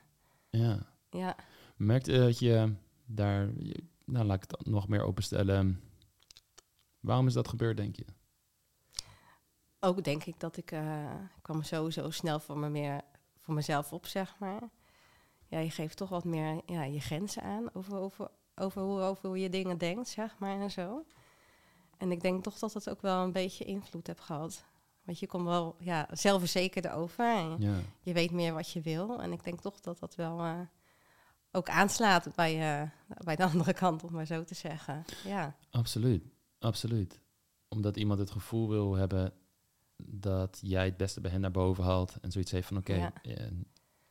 [0.51, 0.79] Ja.
[1.11, 1.37] ja,
[1.77, 2.75] Merkte je dat je
[3.07, 3.49] daar...
[4.05, 5.81] nou, laat ik het nog meer openstellen.
[7.01, 8.05] Waarom is dat gebeurd, denk je?
[9.81, 13.01] ook denk ik dat ik, eh, ik kwam sowieso snel voor, me meer,
[13.41, 14.71] voor mezelf op, zeg maar.
[15.47, 19.29] Ja, je geeft toch wat meer ja, je grenzen aan over, over, over, hoe, over
[19.29, 21.05] hoe je dingen denkt, zeg maar, en zo.
[21.97, 24.65] En ik denk toch dat dat ook wel een beetje invloed heeft gehad.
[25.09, 27.37] Want je komt wel ja, zelfverzekerder over.
[27.37, 27.81] En Ja.
[28.01, 29.23] je weet meer wat je wil.
[29.23, 30.61] En ik denk toch dat dat wel eh,
[31.51, 32.89] ook aanslaat bij, eh,
[33.25, 35.05] bij de andere kant, om maar zo te zeggen.
[35.25, 36.25] Ja, Absoluut,
[36.59, 37.21] absoluut.
[37.69, 39.33] Omdat iemand het gevoel wil hebben
[40.03, 43.13] dat jij het beste bij hen naar boven haalt en zoiets heeft van oké, Ja.
[43.23, 43.47] eh,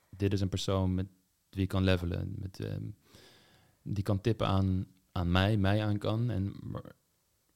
[0.10, 1.08] dit is een persoon met
[1.50, 2.84] wie ik kan levelen, met, ehm,
[3.82, 6.56] die kan tippen aan, aan mij, mij aan kan en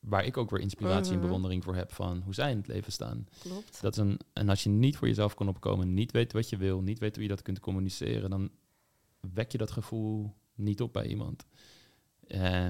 [0.02, 1.26] waar, ik ook weer inspiratie en Mhm.
[1.26, 3.28] bewondering voor heb van hoe zij in het leven staan.
[3.40, 3.82] klopt.
[3.82, 6.58] Dat is een, en als je niet voor jezelf kan opkomen, niet weet wat je
[6.58, 8.50] wil, niet weet hoe je dat kunt communiceren, dan
[9.34, 11.46] wek je dat gevoel niet op bij iemand.
[12.28, 12.70] Eh,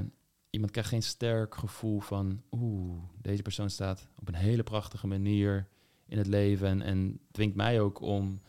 [0.50, 5.68] iemand krijgt geen sterk gevoel van, oeh, deze persoon staat op een hele prachtige manier
[6.06, 8.42] in het leven en, en dwingt mij ook om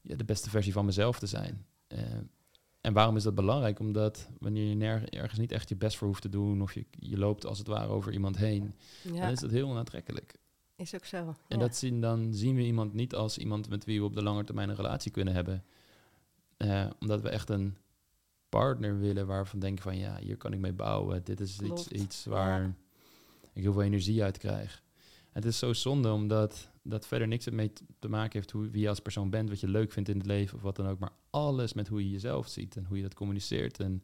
[0.00, 1.66] ja, de beste versie van mezelf te zijn.
[1.86, 1.98] Eh,
[2.86, 3.78] en waarom is dat belangrijk?
[3.78, 7.18] Omdat wanneer je ergens niet echt je best voor hoeft te doen of je, je
[7.18, 10.34] loopt als het ware over iemand heen, Ja, dan is dat heel onaantrekkelijk.
[10.76, 11.16] is ook zo.
[11.16, 11.56] En ja.
[11.56, 14.44] dat zien, dan zien we iemand niet als iemand met wie we op de lange
[14.44, 15.64] termijn een relatie kunnen hebben.
[16.56, 17.76] Eh, omdat we echt een
[18.48, 21.24] partner willen waarvan denken van ja, hier kan ik mee bouwen.
[21.24, 22.74] Dit is iets, Klopt, iets waar ja.
[23.52, 24.82] ik heel veel energie uit krijg.
[25.30, 28.88] Het is zo zonde omdat dat verder niks mee te maken heeft hoe, wie je
[28.88, 30.98] als persoon bent, wat je leuk vindt in het leven of wat dan ook.
[30.98, 33.80] Maar alles met hoe je jezelf ziet en hoe je dat communiceert.
[33.80, 34.02] En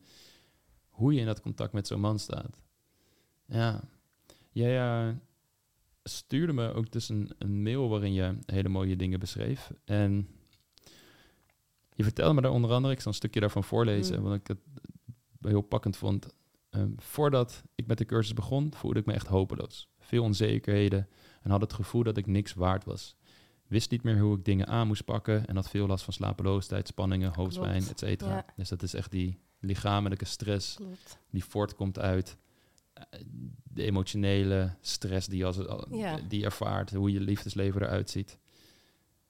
[0.88, 2.60] hoe je in dat contact met zo'n man staat.
[3.46, 3.80] Ja,
[4.50, 5.14] jij eh,
[6.02, 9.72] stuurde me ook dus een, een mail waarin je hele mooie dingen beschreef.
[9.84, 10.28] En
[11.94, 14.22] je vertelde me daar onder andere, ik zal een stukje daarvan voorlezen, Mm.
[14.22, 14.58] want ik het
[15.40, 16.26] heel pakkend vond.
[16.70, 19.88] Ehm, voordat ik met de cursus begon, voelde ik me echt hopeloos.
[19.98, 21.08] Veel onzekerheden
[21.42, 23.16] en had het gevoel dat ik niks waard was.
[23.72, 26.86] Wist niet meer hoe ik dingen aan moest pakken en had veel last van slapeloosheid,
[26.88, 28.34] spanningen, hoofdpijn, Klopt, et cetera.
[28.34, 28.44] ja.
[28.56, 31.18] Dus dat is echt die lichamelijke stress Klopt.
[31.30, 32.36] die voortkomt uit
[32.92, 33.04] eh,
[33.62, 35.58] de emotionele stress die je, als,
[35.90, 36.18] Ja.
[36.28, 38.38] die ervaart, hoe je liefdesleven eruit ziet.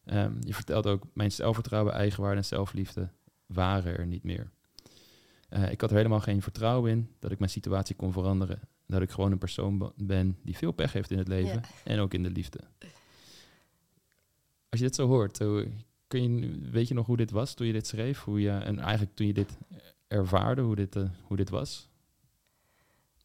[0.05, 3.09] Ehm, je vertelt ook, mijn zelfvertrouwen, eigenwaarde en zelfliefde
[3.47, 4.51] waren er niet meer.
[5.49, 8.61] Eh, ik had er helemaal geen vertrouwen in dat ik mijn situatie kon veranderen.
[8.86, 11.61] Dat ik gewoon een persoon ben die veel pech heeft in het leven Ja.
[11.84, 12.59] en ook in de liefde.
[14.73, 15.39] Als je dit zo hoort,
[16.07, 18.20] kun je, weet je nog hoe dit was toen je dit schreef?
[18.20, 19.59] Hoe je, en eigenlijk toen je dit
[20.07, 21.89] ervaarde, hoe dit, eh, hoe dit was?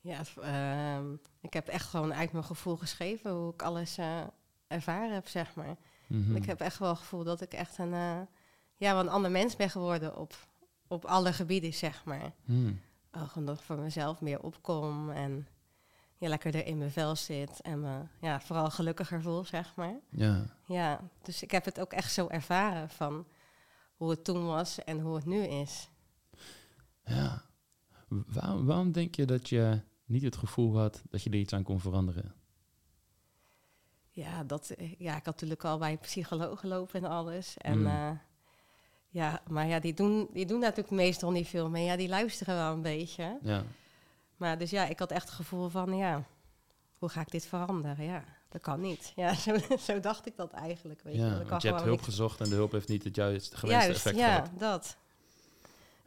[0.02, 4.22] Ja, ehm, ik heb echt gewoon uit mijn gevoel geschreven hoe ik alles eh,
[4.68, 5.76] ervaren heb, zeg maar.
[6.08, 6.36] Mhm.
[6.36, 8.20] Ik heb echt wel het gevoel dat ik echt een, eh,
[8.76, 10.34] ja, wel een ander mens ben geworden op,
[10.88, 12.34] op alle gebieden, zeg maar.
[12.46, 12.80] Hmm.
[13.12, 15.48] Oh, gewoon dat ik voor mezelf meer opkom en
[16.18, 20.00] ja, lekkerder in mijn vel zit en me ja, vooral gelukkiger voel, zeg maar.
[20.10, 23.28] Ja, Ja, dus ik heb het ook echt zo ervaren van
[23.96, 25.90] hoe het toen was en hoe het nu is.
[27.04, 27.46] ja.
[28.08, 31.64] Waarom, waarom denk je dat je niet het gevoel had dat je er iets aan
[31.64, 32.34] kon veranderen?
[34.10, 37.58] Ja, dat, eh, ja, ik had natuurlijk al bij een psycholoog gelopen en alles.
[37.58, 37.86] En, Mm.
[37.88, 38.10] eh,
[39.10, 41.86] ja, maar ja, die doen, die doen natuurlijk meestal niet veel mee.
[41.86, 43.38] Ja, die luisteren wel een beetje.
[43.42, 43.64] Ja,
[44.38, 46.24] Maar dus ja, ik had echt het gevoel van, ja,
[46.98, 48.06] hoe ga ik dit veranderen?
[48.06, 49.12] Ja, dat kan niet.
[49.16, 51.02] Ja, zo, zo dacht ik dat eigenlijk.
[51.02, 51.22] Weet je.
[51.22, 54.06] ja kan je hebt hulp gezocht en de hulp heeft niet het juiste gewenste Juist,
[54.06, 54.50] effect ja, gehad.
[54.60, 54.98] dat.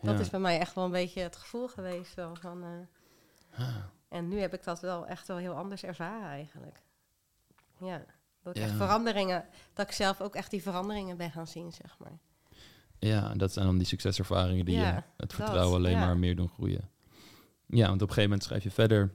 [0.03, 0.21] Dat Ja.
[0.21, 2.15] is bij mij echt wel een beetje het gevoel geweest.
[2.15, 2.69] Wel, van, eh,
[3.67, 3.77] Ah,
[4.09, 6.83] en nu heb ik dat wel echt wel heel anders ervaren eigenlijk.
[7.79, 8.05] Ja,
[8.43, 8.69] dat ik Ja.
[8.69, 12.19] echt veranderingen, dat ik zelf ook echt die veranderingen ben gaan zien, zeg maar.
[12.99, 16.49] Ja, en dat zijn dan die succeservaringen die je het vertrouwen alleen maar meer doen
[16.49, 16.91] groeien.
[17.71, 19.11] Ja, want op een gegeven moment schrijf je verder.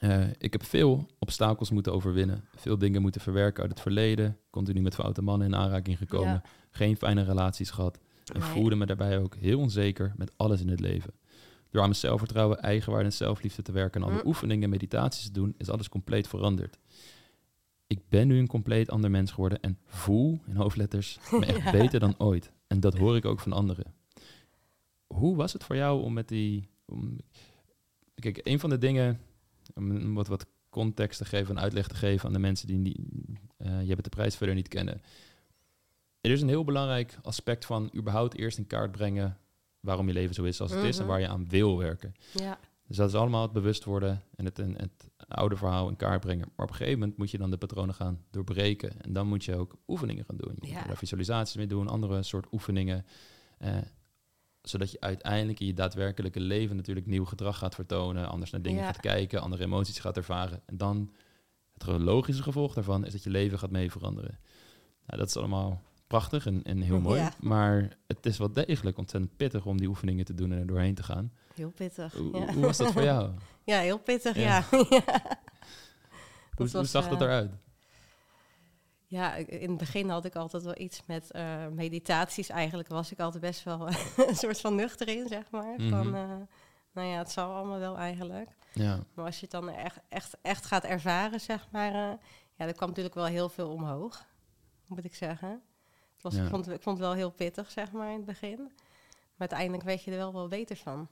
[0.00, 2.44] eh, ik heb veel obstakels moeten overwinnen.
[2.56, 4.38] Veel dingen moeten verwerken uit het verleden.
[4.50, 6.32] Continu met foute mannen in aanraking gekomen.
[6.32, 6.42] Ja.
[6.70, 7.98] Geen fijne relaties gehad.
[8.34, 8.48] En Nee.
[8.48, 11.12] voelde me daarbij ook heel onzeker met alles in het leven.
[11.70, 14.26] Door aan mijn zelfvertrouwen, eigenwaarde en zelfliefde te werken en alle Mm.
[14.26, 16.78] oefeningen en meditaties te doen, is alles compleet veranderd.
[17.86, 21.70] Ik ben nu een compleet ander mens geworden en voel, in hoofdletters, me echt Ja.
[21.70, 22.52] beter dan ooit.
[22.66, 23.94] En dat hoor ik ook van anderen.
[25.06, 26.68] Hoe was het voor jou om met die...
[26.86, 27.18] Om,
[28.14, 29.20] kijk, een van de dingen,
[29.74, 33.04] om wat, wat context te geven en uitleg te geven aan de mensen die
[33.56, 35.00] eh, je hebt de prijs verder niet kennen.
[36.20, 39.38] Er is een heel belangrijk aspect van überhaupt eerst in kaart brengen
[39.80, 41.10] waarom je leven zo is als het is en Mhm.
[41.10, 42.14] waar je aan wil werken.
[42.34, 45.96] Ja, Dus dat is allemaal het bewust worden en het, en het oude verhaal in
[45.96, 46.48] kaart brengen.
[46.56, 49.00] Maar op een gegeven moment moet je dan de patronen gaan doorbreken.
[49.02, 50.56] En dan moet je ook oefeningen gaan doen.
[50.60, 50.80] Je Ja.
[50.80, 53.06] moet er visualisaties mee doen, andere soort oefeningen.
[53.58, 53.76] Eh,
[54.68, 58.28] zodat je uiteindelijk in je daadwerkelijke leven natuurlijk nieuw gedrag gaat vertonen.
[58.28, 58.86] Anders naar dingen Ja.
[58.86, 60.62] gaat kijken, andere emoties gaat ervaren.
[60.66, 61.10] En dan
[61.78, 64.38] het logische gevolg daarvan is dat je leven gaat mee veranderen.
[65.06, 67.20] Nou, dat is allemaal prachtig en, en heel mooi.
[67.20, 67.32] Ja.
[67.40, 70.94] Maar het is wel degelijk ontzettend pittig om die oefeningen te doen en er doorheen
[70.94, 71.32] te gaan.
[71.54, 72.12] heel pittig.
[72.12, 72.52] Hoe, ja.
[72.52, 73.30] hoe was dat voor jou?
[73.64, 74.64] Ja, heel pittig, Ja.
[76.56, 77.50] Hoe, hoe zag dat eh, eruit?
[79.16, 82.48] Ja, in het begin had ik altijd wel iets met eh, meditaties.
[82.48, 83.88] Eigenlijk was ik altijd best wel
[84.28, 85.74] een soort van nuchter in, zeg maar.
[85.76, 86.14] Van, Mhm.
[86.14, 86.30] eh,
[86.92, 88.50] nou ja, het zal allemaal wel eigenlijk.
[88.72, 91.88] Ja, Maar als je het dan echt, echt, echt gaat ervaren, zeg maar...
[91.94, 92.18] eh,
[92.54, 94.26] ja, er kwam natuurlijk wel heel veel omhoog,
[94.86, 95.48] moet ik zeggen.
[96.12, 96.42] Het was, Ja.
[96.42, 98.58] ik, vond, ik vond het wel heel pittig, zeg maar, in het begin.
[99.36, 101.08] Maar uiteindelijk weet je er wel wel beter van.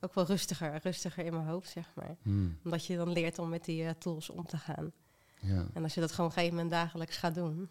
[0.00, 2.16] Ook wel rustiger, rustiger in mijn hoofd, zeg maar.
[2.22, 4.92] Hmm, Omdat je dan leert om met die tools om te gaan.
[5.42, 5.66] Ja.
[5.72, 7.70] En als je dat gewoon op een gegeven moment dagelijks gaat doen.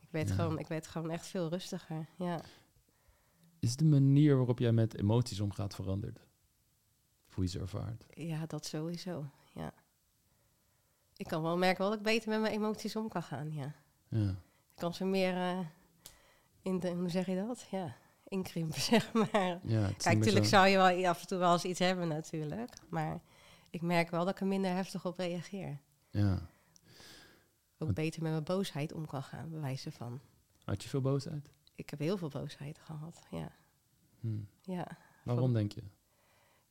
[0.00, 0.34] Ik weet, Ja.
[0.34, 2.06] gewoon, ik weet gewoon echt veel rustiger.
[2.16, 2.40] Ja.
[3.58, 6.18] Is de manier waarop jij met emoties omgaat veranderd?
[7.28, 8.04] Of hoe je ze ervaart?
[8.10, 9.24] ja, dat sowieso.
[9.54, 9.72] Ja.
[11.16, 13.52] Ik kan wel merken wel dat ik beter met mijn emoties om kan gaan.
[13.52, 13.74] Ja.
[14.08, 15.58] Ja, Ik kan ze meer eh,
[16.62, 17.66] in de, hoe zeg je dat?
[17.70, 17.96] Ja,
[18.28, 19.58] inkrimpen, zeg maar.
[19.62, 22.72] ja Kijk, natuurlijk zo- zou je wel af en toe wel eens iets hebben natuurlijk.
[22.88, 23.20] Maar
[23.70, 25.80] ik merk wel dat ik er minder heftig op reageer.
[26.10, 26.48] Ja.
[27.78, 30.20] Ook beter met mijn boosheid om kan gaan, bij wijze van.
[30.64, 31.50] Had je veel boosheid?
[31.74, 33.52] Ik heb heel veel boosheid gehad, ja.
[34.20, 34.48] Hmm.
[34.62, 34.86] Ja,
[35.24, 35.82] Waarom denk je?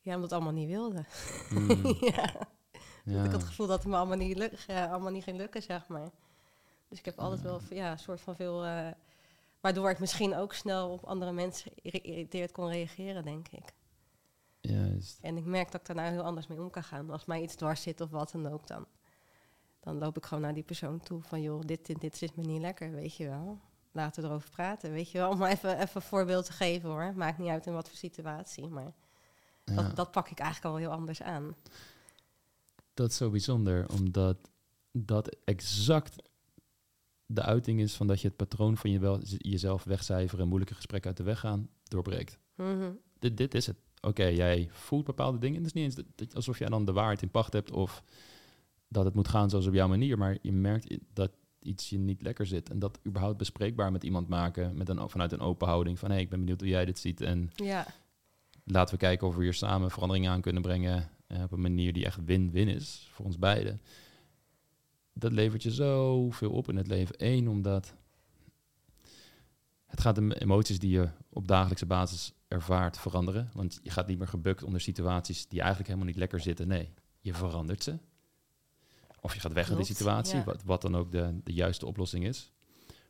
[0.02, 1.06] ja omdat het allemaal niet wilde.
[1.50, 2.48] Hmm, ja.
[3.04, 3.24] ja.
[3.24, 5.88] Ik had het gevoel dat het me allemaal niet, luk, allemaal niet ging lukken, zeg
[5.88, 6.10] maar.
[6.88, 8.66] Dus ik heb altijd wel ja, een soort van veel...
[8.66, 8.92] eh,
[9.62, 13.74] waardoor ik misschien ook snel op andere mensen geïrriteerd kon reageren, denk ik.
[14.68, 15.18] Juist.
[15.22, 17.10] En ik merk dat ik daar nou heel anders mee om kan gaan.
[17.10, 18.86] Als mij iets dwars zit of wat dan ook, dan,
[19.80, 21.42] dan loop ik gewoon naar die persoon toe van...
[21.42, 23.60] joh, dit, dit, dit zit me niet lekker, weet je wel.
[23.92, 25.30] Laten we erover praten, weet je wel.
[25.30, 27.14] Om maar even, even een voorbeeld te geven hoor.
[27.16, 28.94] Maakt niet uit in wat voor situatie, maar
[29.64, 29.76] Ja.
[29.76, 31.56] dat, dat pak ik eigenlijk al heel anders aan.
[32.94, 34.38] Dat is zo bijzonder, omdat
[34.92, 36.16] dat exact
[37.26, 40.76] de uiting is van dat je het patroon van je wel, jezelf wegcijferen en moeilijke
[40.76, 42.38] gesprekken uit de weg gaan, doorbreekt.
[42.56, 42.92] Mhm.
[43.20, 43.78] Dit, dit is het.
[44.02, 45.58] Oké, jij voelt bepaalde dingen.
[45.58, 48.04] Het is niet eens alsof jij dan de waarheid in pacht hebt of
[48.88, 52.22] dat het moet gaan zoals op jouw manier, maar je merkt dat iets je niet
[52.22, 52.70] lekker zit.
[52.70, 56.14] En dat überhaupt bespreekbaar met iemand maken, met een, vanuit een open houding van hé,
[56.14, 57.88] hey, ik ben benieuwd hoe jij dit ziet en Ja,
[58.64, 61.94] laten we kijken of we hier samen verandering aan kunnen brengen eh, op een manier
[61.94, 63.82] die echt win-win is voor ons beiden.
[65.14, 67.16] Dat levert je zoveel op in het leven.
[67.18, 67.94] Eén, omdat
[69.86, 73.50] het gaat de emoties die je op dagelijkse basis ervaart veranderen.
[73.54, 76.68] Want je gaat niet meer gebukt onder situaties die eigenlijk helemaal niet lekker zitten.
[76.68, 77.98] Nee, je verandert ze.
[79.22, 80.44] Of je gaat weg uit die situatie, ja.
[80.44, 82.52] wat, wat dan ook de, de juiste oplossing is.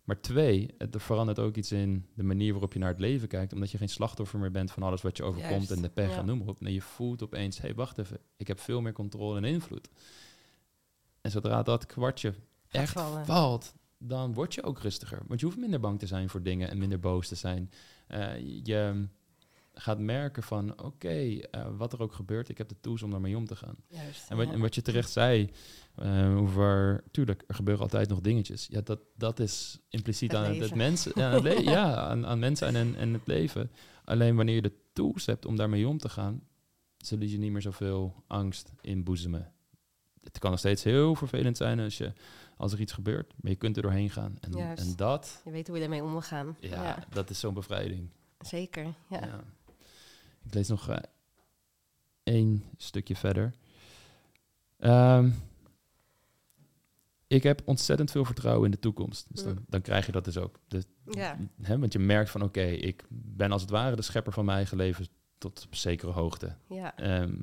[0.04, 3.28] Maar twee, het er verandert ook iets in de manier waarop je naar het leven
[3.28, 3.54] kijkt.
[3.54, 6.10] Omdat je geen slachtoffer meer bent van alles wat je overkomt Juist, en de pech
[6.10, 6.18] ja.
[6.18, 6.62] en noem maar op.
[6.62, 8.20] Nee, je voelt opeens, hé, hey, wacht even.
[8.38, 9.90] Ik heb veel meer controle en invloed.
[11.22, 12.34] En zodra dat kwartje
[12.70, 13.26] echt vallen.
[13.26, 15.22] valt, dan word je ook rustiger.
[15.28, 17.72] Want je hoeft minder bang te zijn voor dingen en minder boos te zijn.
[18.08, 19.08] Eh, je
[19.80, 21.08] gaat merken van, oké,
[21.40, 23.76] eh, wat er ook gebeurt, ik heb de tools om daarmee om te gaan.
[23.88, 24.30] juist.
[24.30, 24.54] En wat, ja.
[24.54, 25.50] en wat je terecht zei,
[25.96, 28.68] eh, over, tuurlijk, er gebeuren altijd nog dingetjes.
[28.70, 32.40] Ja, dat, dat is impliciet Het aan het, mensen, ja, het le- ja aan, aan
[32.40, 33.72] mensen en, en het leven.
[34.04, 36.42] Alleen wanneer je de tools hebt om daarmee om te gaan,
[36.98, 39.52] zullen je niet meer zoveel angst inboezemen.
[40.24, 42.14] Het kan nog steeds heel vervelend zijn als, je,
[42.58, 44.38] als er iets gebeurt, maar je kunt er doorheen gaan.
[44.40, 44.84] En, Juist.
[44.90, 46.58] en dat, Je weet hoe je ermee om moet gaan.
[46.60, 48.10] ja, Ja, dat is zo'n bevrijding.
[48.40, 48.94] zeker.
[49.10, 49.44] Ja.
[50.48, 50.98] Ik lees nog eh,
[52.24, 53.54] één stukje verder.
[54.78, 55.30] Ehm,
[57.28, 59.26] ik heb ontzettend veel vertrouwen in de toekomst.
[59.30, 59.66] Dus dan, Mm.
[59.68, 60.60] dan krijg je dat dus ook.
[60.68, 61.38] De, Ja.
[61.62, 64.58] hè, want je merkt van, oké, ik ben als het ware de schepper van mijn
[64.58, 66.56] eigen leven tot op zekere hoogte.
[66.70, 66.96] Ja.
[66.98, 67.36] Ehm,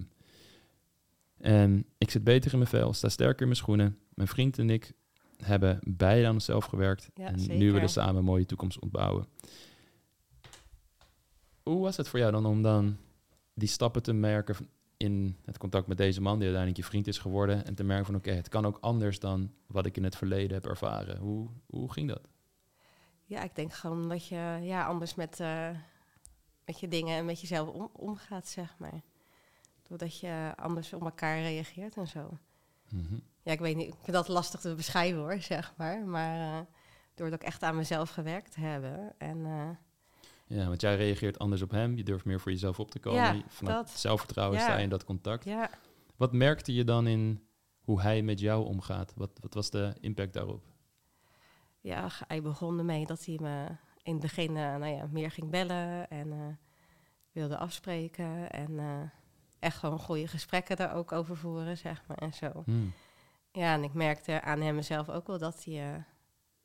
[1.38, 3.98] en ik zit beter in mijn vel, sta sterker in mijn schoenen.
[4.14, 4.92] Mijn vriend en ik
[5.36, 7.10] hebben beide aan onszelf gewerkt.
[7.14, 9.26] Ja, en nu willen samen een mooie toekomst ontbouwen.
[11.64, 12.96] Hoe was het voor jou dan om dan
[13.54, 14.56] die stappen te merken
[14.96, 18.06] in het contact met deze man, die uiteindelijk je vriend is geworden, en te merken
[18.06, 21.18] van oké, het kan ook anders dan wat ik in het verleden heb ervaren.
[21.18, 22.28] Hoe, hoe ging dat?
[23.24, 25.70] Ja, ik denk gewoon dat je ja, anders met, eh,
[26.64, 29.02] met je dingen en met jezelf om, omgaat, zeg maar.
[29.82, 32.38] Doordat je anders op elkaar reageert en zo.
[32.90, 33.18] Mhm.
[33.42, 36.06] Ja, ik weet niet, ik vind dat lastig te beschrijven hoor, zeg maar.
[36.06, 36.66] Maar eh,
[37.14, 39.14] doordat ik echt aan mezelf gewerkt te hebben.
[39.18, 39.68] En eh,
[40.46, 43.36] Ja, want jij reageert anders op hem, je durft meer voor jezelf op te komen.
[43.36, 43.98] Ja, Vanuit dat.
[43.98, 44.64] zelfvertrouwen Ja.
[44.64, 45.44] sta je in dat contact.
[45.44, 45.70] ja,
[46.16, 47.48] Wat merkte je dan in
[47.80, 49.12] hoe hij met jou omgaat?
[49.16, 50.64] Wat, wat was de impact daarop?
[51.80, 53.66] ja, hij begon ermee dat hij me
[54.02, 56.38] in het begin eh, nou ja, meer ging bellen en eh,
[57.32, 58.50] wilde afspreken.
[58.50, 59.00] En eh,
[59.58, 62.62] echt gewoon goede gesprekken daar ook over voeren, zeg maar, en zo.
[62.64, 62.92] Hmm.
[63.52, 66.04] Ja, en ik merkte aan hem zelf ook wel dat hij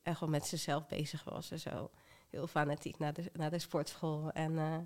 [0.02, 1.90] echt wel met zichzelf bezig was en zo.
[2.30, 4.76] Heel fanatiek naar de, naar de sportschool en eh,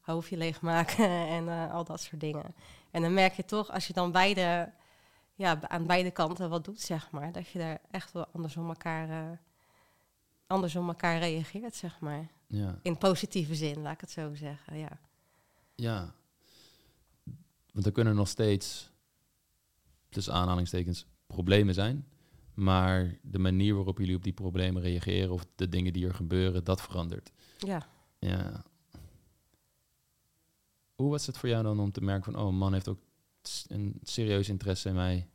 [0.00, 2.54] hoofdje leegmaken en eh, al dat soort dingen.
[2.90, 4.72] En dan merk je toch, als je dan beide,
[5.34, 8.68] ja, aan beide kanten wat doet, zeg maar, dat je daar echt wel anders om
[8.68, 9.38] elkaar, eh,
[10.46, 12.28] anders om elkaar reageert, zeg maar.
[12.46, 12.78] Ja.
[12.82, 14.98] In positieve zin, laat ik het zo zeggen, ja.
[15.74, 16.14] ja.
[17.72, 18.90] Want er kunnen nog steeds,
[20.08, 22.06] tussen aanhalingstekens, problemen zijn.
[22.58, 26.64] Maar de manier waarop jullie op die problemen reageren of de dingen die er gebeuren,
[26.64, 27.30] dat verandert.
[27.58, 27.86] Ja,
[28.18, 28.64] Ja.
[30.94, 32.98] Hoe was het voor jou dan om te merken van, oh, een man heeft ook
[33.66, 35.28] een serieus interesse in mij.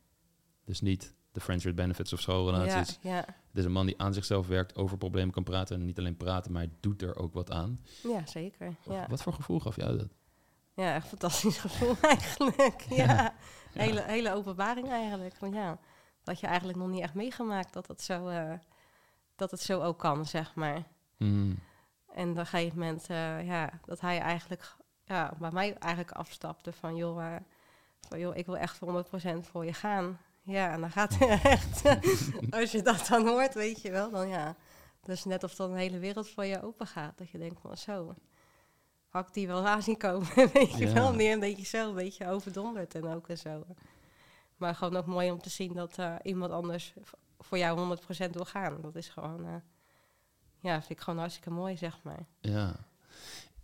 [0.64, 2.98] Dus niet de friends with benefits of ja, schoolrelaties.
[3.00, 5.76] ja, Het is een man die aan zichzelf werkt, over problemen kan praten.
[5.76, 7.80] En niet alleen praten, maar hij doet er ook wat aan.
[8.02, 8.76] ja, zeker.
[8.88, 9.06] Ja.
[9.08, 10.08] Wat voor gevoel gaf jou dat?
[10.74, 12.80] Ja, echt fantastisch gevoel eigenlijk.
[12.90, 13.34] Ja, Ja.
[13.72, 15.38] Hele, hele openbaring eigenlijk.
[15.38, 15.78] Want ja,
[16.24, 18.52] dat je eigenlijk nog niet echt meegemaakt dat het zo, eh,
[19.36, 20.82] dat het zo ook kan, zeg maar.
[21.16, 21.58] Hmm.
[22.14, 26.72] En op een gegeven moment, eh, ja, dat hij eigenlijk ja, bij mij eigenlijk afstapte
[26.72, 27.36] van, joh,
[28.08, 30.18] van, joh ik wil echt voor 100% voor je gaan.
[30.42, 31.82] Ja, en dan gaat hij echt,
[32.60, 34.56] als je dat dan hoort, weet je wel, dan ja.
[35.00, 37.18] Dat is net of dan een hele wereld voor je open gaat.
[37.18, 38.14] Dat je denkt van, zo,
[39.08, 40.92] had ik die wel aan zien komen, weet je Ja.
[40.92, 41.14] wel.
[41.14, 43.64] Meer een beetje zo, een beetje overdonderd en ook en zo.
[44.56, 46.94] Maar gewoon ook mooi om te zien dat eh, iemand anders
[47.38, 47.96] voor jou
[48.26, 48.80] 100% wil gaan.
[48.80, 49.54] Dat is gewoon, eh,
[50.58, 52.26] ja, vind ik gewoon hartstikke mooi, zeg maar.
[52.40, 52.76] Ja,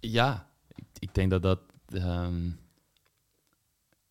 [0.01, 2.51] ja ik, ik denk dat dat ehm,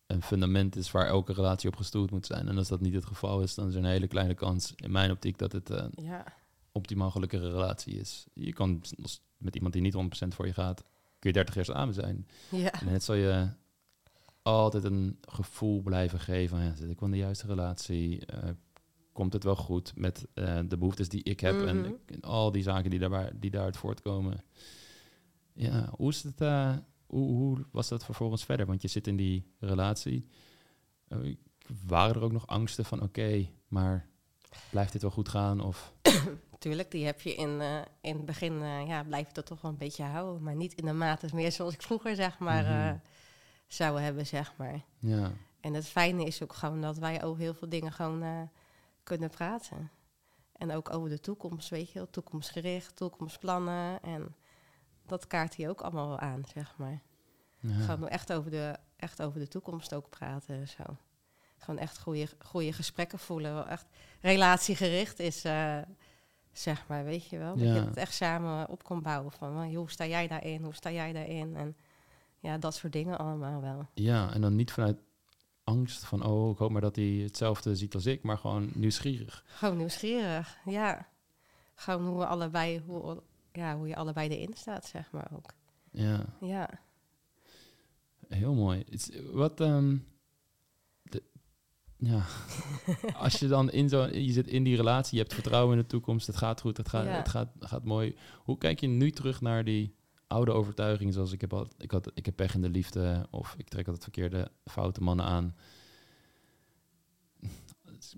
[0.06, 2.48] een fundament is waar elke relatie op gestoeld moet zijn.
[2.48, 4.90] En als dat niet het geval is, dan is er een hele kleine kans in
[4.90, 6.24] mijn optiek dat het een Ja,
[6.72, 8.26] optimaal gelukkige relatie is.
[8.34, 8.82] Je kan
[9.36, 10.80] met iemand die niet 100% voor je gaat,
[11.18, 12.26] kun je 30 jaar samen zijn.
[12.50, 13.48] ja, En het zal je
[14.42, 18.26] altijd een gevoel blijven geven van, ja, zit ik wel in de juiste relatie?
[18.26, 18.50] Eh,
[19.12, 21.92] komt het wel goed met eh, de behoeftes die ik heb en, Mhm.
[22.06, 24.44] en al die zaken die, daarbij, die daaruit voortkomen?
[25.52, 26.76] Ja, hoe, is het, eh,
[27.06, 28.66] hoe, hoe was dat vervolgens verder?
[28.66, 30.28] Want je zit in die relatie.
[31.86, 34.08] Waren er ook nog angsten van, oké, maar
[34.70, 35.60] blijft dit wel goed gaan?
[35.60, 35.92] Of,
[36.58, 37.60] tuurlijk, die heb je in,
[38.00, 40.42] in het begin, ja, blijf je dat toch wel een beetje houden.
[40.42, 43.00] Maar niet in de mate meer zoals ik vroeger, zeg maar, eh,
[43.72, 44.84] zou hebben, zeg maar.
[44.98, 48.42] ja, En het fijne is ook gewoon dat wij over heel veel dingen gewoon eh,
[49.02, 49.90] kunnen praten.
[50.52, 52.10] En ook over de toekomst, weet je wel.
[52.10, 54.02] Toekomstgericht, toekomstplannen.
[54.02, 54.34] En
[55.06, 57.02] dat kaart hij ook allemaal wel aan, zeg maar.
[57.58, 57.74] ja.
[57.74, 60.82] Gewoon echt over, de, echt over de toekomst ook praten en zo.
[61.58, 63.54] Gewoon echt goede, goede gesprekken voelen.
[63.54, 63.86] Wel echt
[64.20, 65.78] relatiegericht is, eh,
[66.52, 67.56] zeg maar, weet je wel.
[67.56, 69.32] Dat je het echt samen op kon bouwen.
[69.32, 70.62] Van, hoe sta jij daarin?
[70.62, 71.56] Hoe sta jij daarin?
[71.56, 71.76] En
[72.40, 73.88] ja, dat soort dingen allemaal wel.
[73.94, 74.98] Ja, en dan niet vanuit
[75.64, 79.44] angst van, oh, ik hoop maar dat hij hetzelfde ziet als ik, maar gewoon nieuwsgierig.
[79.46, 81.08] Gewoon nieuwsgierig, ja.
[81.74, 83.22] Gewoon hoe we allebei, hoe,
[83.52, 85.50] ja, hoe je allebei erin staat, zeg maar ook.
[85.90, 86.70] Ja, Ja,
[88.28, 88.84] heel mooi.
[89.32, 89.96] Wat, ehm,
[91.02, 91.22] de,
[91.96, 92.24] ja,
[93.24, 95.88] als je dan in zo, je zit in die relatie, je hebt vertrouwen in de
[95.88, 97.10] toekomst, het gaat goed, het gaat, Ja.
[97.10, 98.16] het gaat, gaat mooi.
[98.42, 99.94] Hoe kijk je nu terug naar die
[100.30, 103.54] oude overtuigingen, zoals ik heb, al, ik, had, ik heb pech in de liefde, of
[103.58, 105.54] ik trek altijd verkeerde foute mannen aan.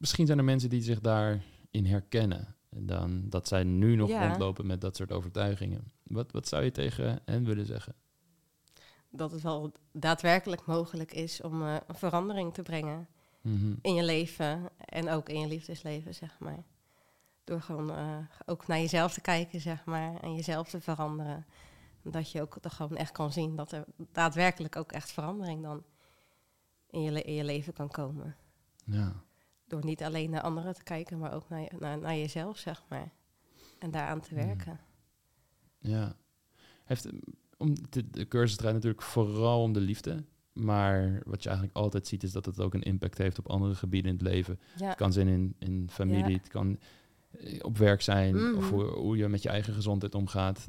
[0.01, 2.55] Misschien zijn er mensen die zich daarin herkennen.
[2.69, 4.27] En dan dat zij nu nog Ja.
[4.27, 5.93] rondlopen met dat soort overtuigingen.
[6.03, 7.95] Wat, wat zou je tegen hen willen zeggen?
[9.15, 13.07] dat het wel daadwerkelijk mogelijk is om eh, een verandering te brengen
[13.43, 13.75] Mhm.
[13.83, 16.65] in je leven en ook in je liefdesleven, zeg maar.
[17.45, 21.47] Door gewoon eh, ook naar jezelf te kijken, zeg maar, en jezelf te veranderen.
[22.03, 25.85] Dat je ook toch gewoon echt kan zien dat er daadwerkelijk ook echt verandering dan
[26.91, 28.37] in je, in je leven kan komen.
[28.85, 29.23] Ja.
[29.67, 32.83] Door niet alleen naar anderen te kijken, maar ook naar, je- naar, naar jezelf, zeg
[32.89, 33.13] maar.
[33.79, 34.47] En daaraan te Mhm.
[34.47, 34.81] werken.
[35.79, 36.17] Ja.
[36.85, 37.07] Heeft,
[37.57, 40.25] om, de, de cursus draait natuurlijk vooral om de liefde.
[40.53, 43.75] Maar wat je eigenlijk altijd ziet, is dat het ook een impact heeft op andere
[43.75, 44.61] gebieden in het leven.
[44.77, 46.37] Ja, Het kan zijn in, in familie, Ja.
[46.37, 46.79] het kan
[47.39, 48.57] eh, op werk zijn, Mhm.
[48.57, 50.69] of hoe, hoe je met je eigen gezondheid omgaat.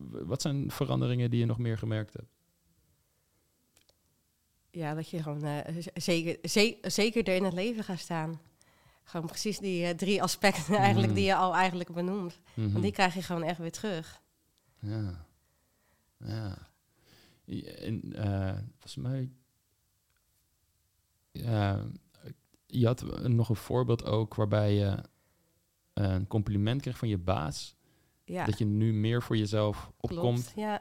[0.00, 2.30] Wat zijn veranderingen die je nog meer gemerkt hebt?
[4.70, 8.40] ja dat je gewoon eh, zeker, ze- zekerder in het leven gaat staan.
[9.04, 11.14] Gewoon precies die eh, drie aspecten eigenlijk Mhm.
[11.16, 12.40] die je al eigenlijk benoemt.
[12.54, 12.70] Mhm.
[12.70, 14.22] Want die krijg je gewoon echt weer terug.
[14.78, 15.26] Ja.
[16.18, 16.58] Ja.
[17.76, 19.30] En eh, volgens mij.
[21.32, 21.84] Ja,
[22.66, 24.96] je had nog een voorbeeld ook waarbij je
[25.92, 27.76] een compliment kreeg van je baas.
[28.32, 30.20] Ja, Dat je nu meer voor jezelf opkomt.
[30.20, 30.52] klopt.
[30.56, 30.80] Ja.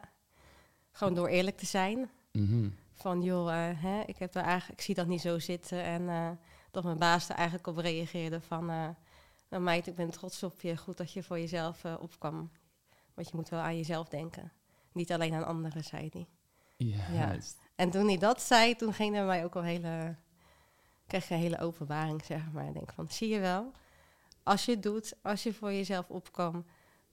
[0.91, 2.09] Gewoon door eerlijk te zijn.
[2.31, 2.69] Mhm.
[2.93, 5.83] Van joh, eh, hè, ik, heb daar eigenlijk, ik zie dat niet zo zitten.
[5.83, 6.29] En eh,
[6.71, 8.69] dat mijn baas er eigenlijk op reageerde van...
[8.69, 8.87] eh
[9.49, 10.77] nou meid, ik ben trots op je.
[10.77, 12.51] Goed dat je voor jezelf opkwam.
[13.13, 14.51] Want je moet wel aan jezelf denken.
[14.91, 16.27] Niet alleen aan anderen, zei hij.
[16.77, 17.37] Ja,
[17.75, 20.15] En toen hij dat zei, toen ging er mij ook al hele...
[21.07, 22.67] kreeg een hele openbaring, zeg maar.
[22.67, 23.71] Ik denk van, zie je wel?
[24.43, 26.65] Als je het doet, als je voor jezelf opkwam...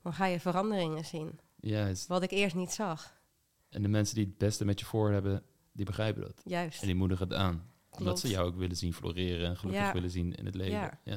[0.09, 1.39] dan ga je veranderingen zien.
[1.57, 2.07] juist.
[2.07, 3.21] Wat ik eerst niet zag.
[3.69, 5.43] En de mensen die het beste met je voor hebben,
[5.73, 6.41] die begrijpen dat.
[6.45, 6.81] Juist.
[6.81, 7.71] En die moedigen het aan.
[7.91, 9.93] Omdat ze jou ook willen zien floreren en gelukkig Ja.
[9.93, 10.73] willen zien in het leven.
[10.79, 10.99] Ja.
[11.05, 11.17] Ja.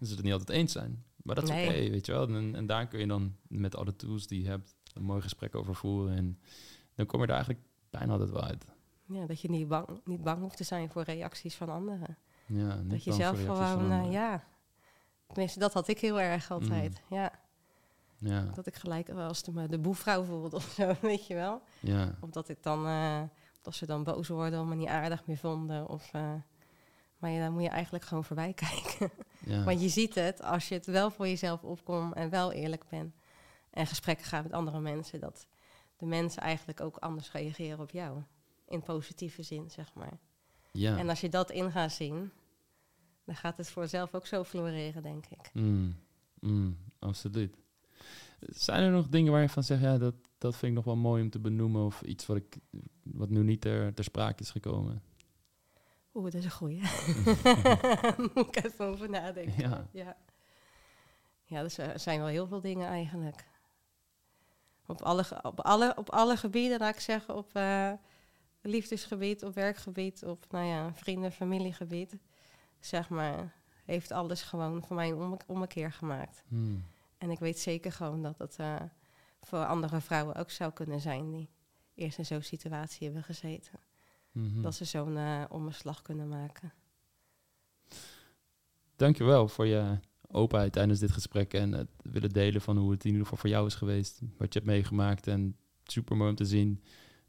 [0.00, 1.04] En ze het niet altijd eens zijn.
[1.22, 1.66] Maar dat is Nee.
[1.68, 2.28] oké, weet je wel.
[2.28, 5.54] En, en daar kun je dan met alle tools die je hebt een mooi gesprek
[5.54, 6.16] over voeren.
[6.16, 6.38] En
[6.94, 8.64] dan kom je er eigenlijk bijna altijd wel uit.
[9.06, 12.18] Ja, dat je niet bang, niet bang hoeft te zijn voor reacties van anderen.
[12.46, 14.10] Ja, niet dat je bang zelf voor reacties van gewoon, anderen.
[14.10, 14.44] ja.
[15.26, 17.02] Tenminste, dat had ik heel erg altijd.
[17.10, 17.40] Ja,
[18.22, 21.62] ja, dat ik gelijk wel als de, de boefvrouw voelde of zo, weet je wel.
[21.80, 23.22] ja, Of dat ik dan, eh,
[23.62, 25.88] dat ze dan boos worden of me niet aardig meer vonden.
[25.88, 26.32] Of, eh,
[27.18, 29.10] maar ja, daar moet je eigenlijk gewoon voorbij kijken.
[29.44, 29.64] ja.
[29.64, 33.14] Want je ziet het, als je het wel voor jezelf opkomt en wel eerlijk bent.
[33.70, 35.46] En gesprekken gaat met andere mensen, dat
[35.96, 38.22] de mensen eigenlijk ook anders reageren op jou.
[38.68, 40.18] In positieve zin, zeg maar.
[40.72, 40.96] ja.
[40.98, 42.32] En als je dat in gaat zien,
[43.24, 45.50] dan gaat het voor jezelf ook zo floreren, denk ik.
[45.52, 45.96] Mm,
[46.40, 47.56] mm, absoluut.
[48.48, 50.96] Zijn er nog dingen waar je van zegt, ja, dat, dat vind ik nog wel
[50.96, 52.56] mooi om te benoemen, of iets wat, ik,
[53.02, 55.02] wat nu niet ter, ter sprake is gekomen?
[56.14, 56.80] Oeh, dat is een goeie.
[58.34, 59.68] Moet ik even over nadenken.
[59.68, 59.88] Ja.
[59.92, 60.16] Ja,
[61.44, 63.44] ja er zijn wel heel veel dingen eigenlijk.
[64.86, 67.36] Op alle, op alle, op alle gebieden, laat ik zeggen.
[67.36, 67.92] Op eh,
[68.60, 72.16] liefdesgebied, op werkgebied, op nou ja, vrienden, familiegebied.
[72.80, 76.44] Zeg maar, heeft alles gewoon voor mij een omme- ommekeer gemaakt.
[76.48, 76.84] Hmm.
[77.22, 78.76] En ik weet zeker gewoon dat het eh,
[79.40, 81.48] voor andere vrouwen ook zou kunnen zijn die
[81.94, 83.78] eerst in zo'n situatie hebben gezeten.
[84.32, 84.62] Mhm.
[84.62, 86.72] Dat ze zo'n eh, omslag kunnen maken.
[88.96, 89.98] Dankjewel voor je
[90.28, 93.50] openheid tijdens dit gesprek en het willen delen van hoe het in ieder geval voor
[93.50, 94.20] jou is geweest.
[94.36, 96.82] Wat je hebt meegemaakt en super mooi om te zien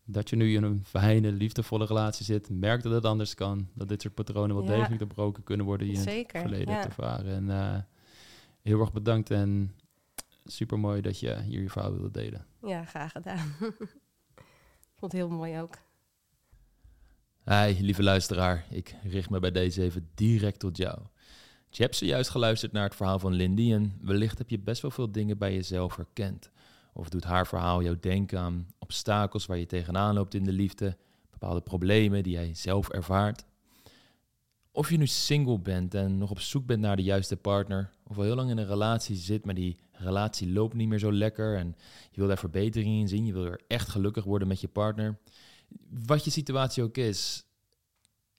[0.06, 2.50] dat je nu in een fijne, liefdevolle relatie zit.
[2.50, 3.68] Merk dat het anders kan.
[3.74, 4.76] Dat dit soort patronen wel Ja.
[4.76, 6.74] degelijk doorbroken kunnen worden die je in het verleden ja.
[6.74, 7.34] hebt ervaren.
[7.34, 7.82] En eh,
[8.62, 9.76] heel erg bedankt en
[10.46, 12.46] super mooi dat je hier je verhaal wilde delen.
[12.62, 13.56] ja, graag gedaan.
[14.98, 15.78] Vond het heel mooi ook.
[17.46, 18.66] Hi, lieve luisteraar.
[18.70, 21.00] Ik richt me bij deze even direct tot jou.
[21.70, 24.92] Je hebt zojuist geluisterd naar het verhaal van Lindy en wellicht heb je best wel
[24.92, 26.52] veel dingen bij jezelf herkend.
[26.94, 30.98] Of doet haar verhaal jou denken aan obstakels waar je tegenaan loopt in de liefde,
[31.32, 33.46] bepaalde problemen die jij zelf ervaart.
[34.72, 38.18] Of je nu single bent en nog op zoek bent naar de juiste partner, of
[38.18, 41.58] al heel lang in een relatie zit, maar die relatie loopt niet meer zo lekker
[41.58, 41.76] en
[42.12, 45.20] je wil daar verbetering in zien, je wil er echt gelukkig worden met je partner.
[45.90, 47.46] Wat je situatie ook is,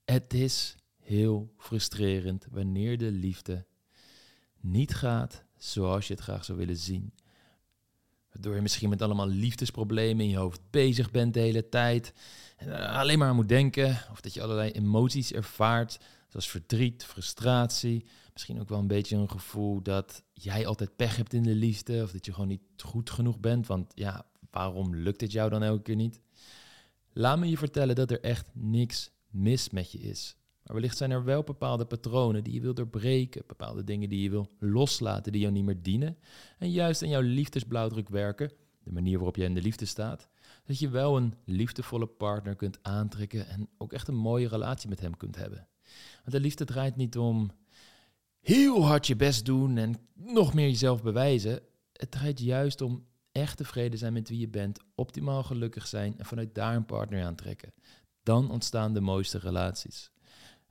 [0.04, 3.66] het is heel frustrerend wanneer de liefde
[4.60, 7.12] niet gaat zoals je het graag zou willen zien.
[8.34, 12.12] Waardoor je misschien met allemaal liefdesproblemen in je hoofd bezig bent de hele tijd.
[12.56, 13.98] En er alleen maar aan moet denken.
[14.10, 15.98] Of dat je allerlei emoties ervaart.
[16.28, 18.04] Zoals verdriet, frustratie.
[18.32, 22.02] Misschien ook wel een beetje een gevoel dat jij altijd pech hebt in de liefde.
[22.02, 23.66] Of dat je gewoon niet goed genoeg bent.
[23.66, 26.20] Want ja, waarom lukt het jou dan elke keer niet?
[27.12, 30.36] Laat me je vertellen dat er echt niks mis met je is.
[30.64, 34.30] Maar wellicht zijn er wel bepaalde patronen die je wil doorbreken, bepaalde dingen die je
[34.30, 36.16] wil loslaten, die jou niet meer dienen.
[36.58, 38.52] En juist aan jouw liefdesblauwdruk werken,
[38.82, 40.28] de manier waarop jij in de liefde staat,
[40.64, 45.00] dat je wel een liefdevolle partner kunt aantrekken en ook echt een mooie relatie met
[45.00, 45.68] hem kunt hebben.
[46.16, 47.50] Want de liefde draait niet om
[48.40, 51.60] heel hard je best doen en nog meer jezelf bewijzen.
[51.92, 56.24] Het draait juist om echt tevreden zijn met wie je bent, optimaal gelukkig zijn en
[56.24, 57.72] vanuit daar een partner aantrekken.
[58.22, 60.12] Dan ontstaan de mooiste relaties.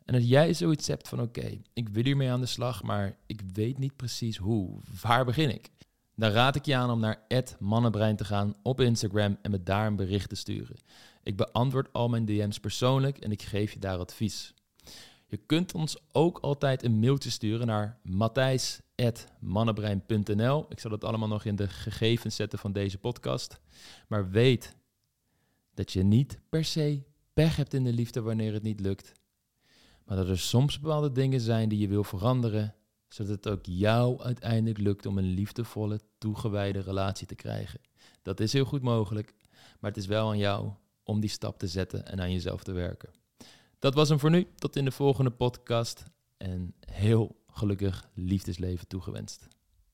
[0.06, 3.42] En als jij zoiets hebt van oké, ik wil hiermee aan de slag, maar ik
[3.54, 5.70] weet niet precies hoe, waar begin ik?
[6.16, 7.28] Dan raad ik je aan om naar
[7.60, 10.76] mannenbrein te gaan op Instagram en me daar een bericht te sturen.
[11.24, 14.54] Ik beantwoord al mijn DM's persoonlijk en ik geef je daar advies.
[15.28, 20.66] Je kunt ons ook altijd een mailtje sturen naar matthijs.mannenbrein.nl.
[20.70, 23.60] Ik zal dat allemaal nog in de gegevens zetten van deze podcast.
[24.08, 24.76] Maar weet
[25.74, 29.14] dat je niet per se pech hebt in de liefde wanneer het niet lukt.
[30.16, 32.76] Dat er soms bepaalde dingen zijn die je wil veranderen,
[33.08, 37.80] zodat het ook jou uiteindelijk lukt om een liefdevolle, toegewijde relatie te krijgen.
[38.22, 39.34] Dat is heel goed mogelijk,
[39.80, 40.72] maar het is wel aan jou
[41.04, 43.10] om die stap te zetten en aan jezelf te werken.
[43.80, 44.48] Dat was hem voor nu.
[44.56, 46.04] Tot in de volgende podcast
[46.38, 49.48] en heel gelukkig liefdesleven toegewenst.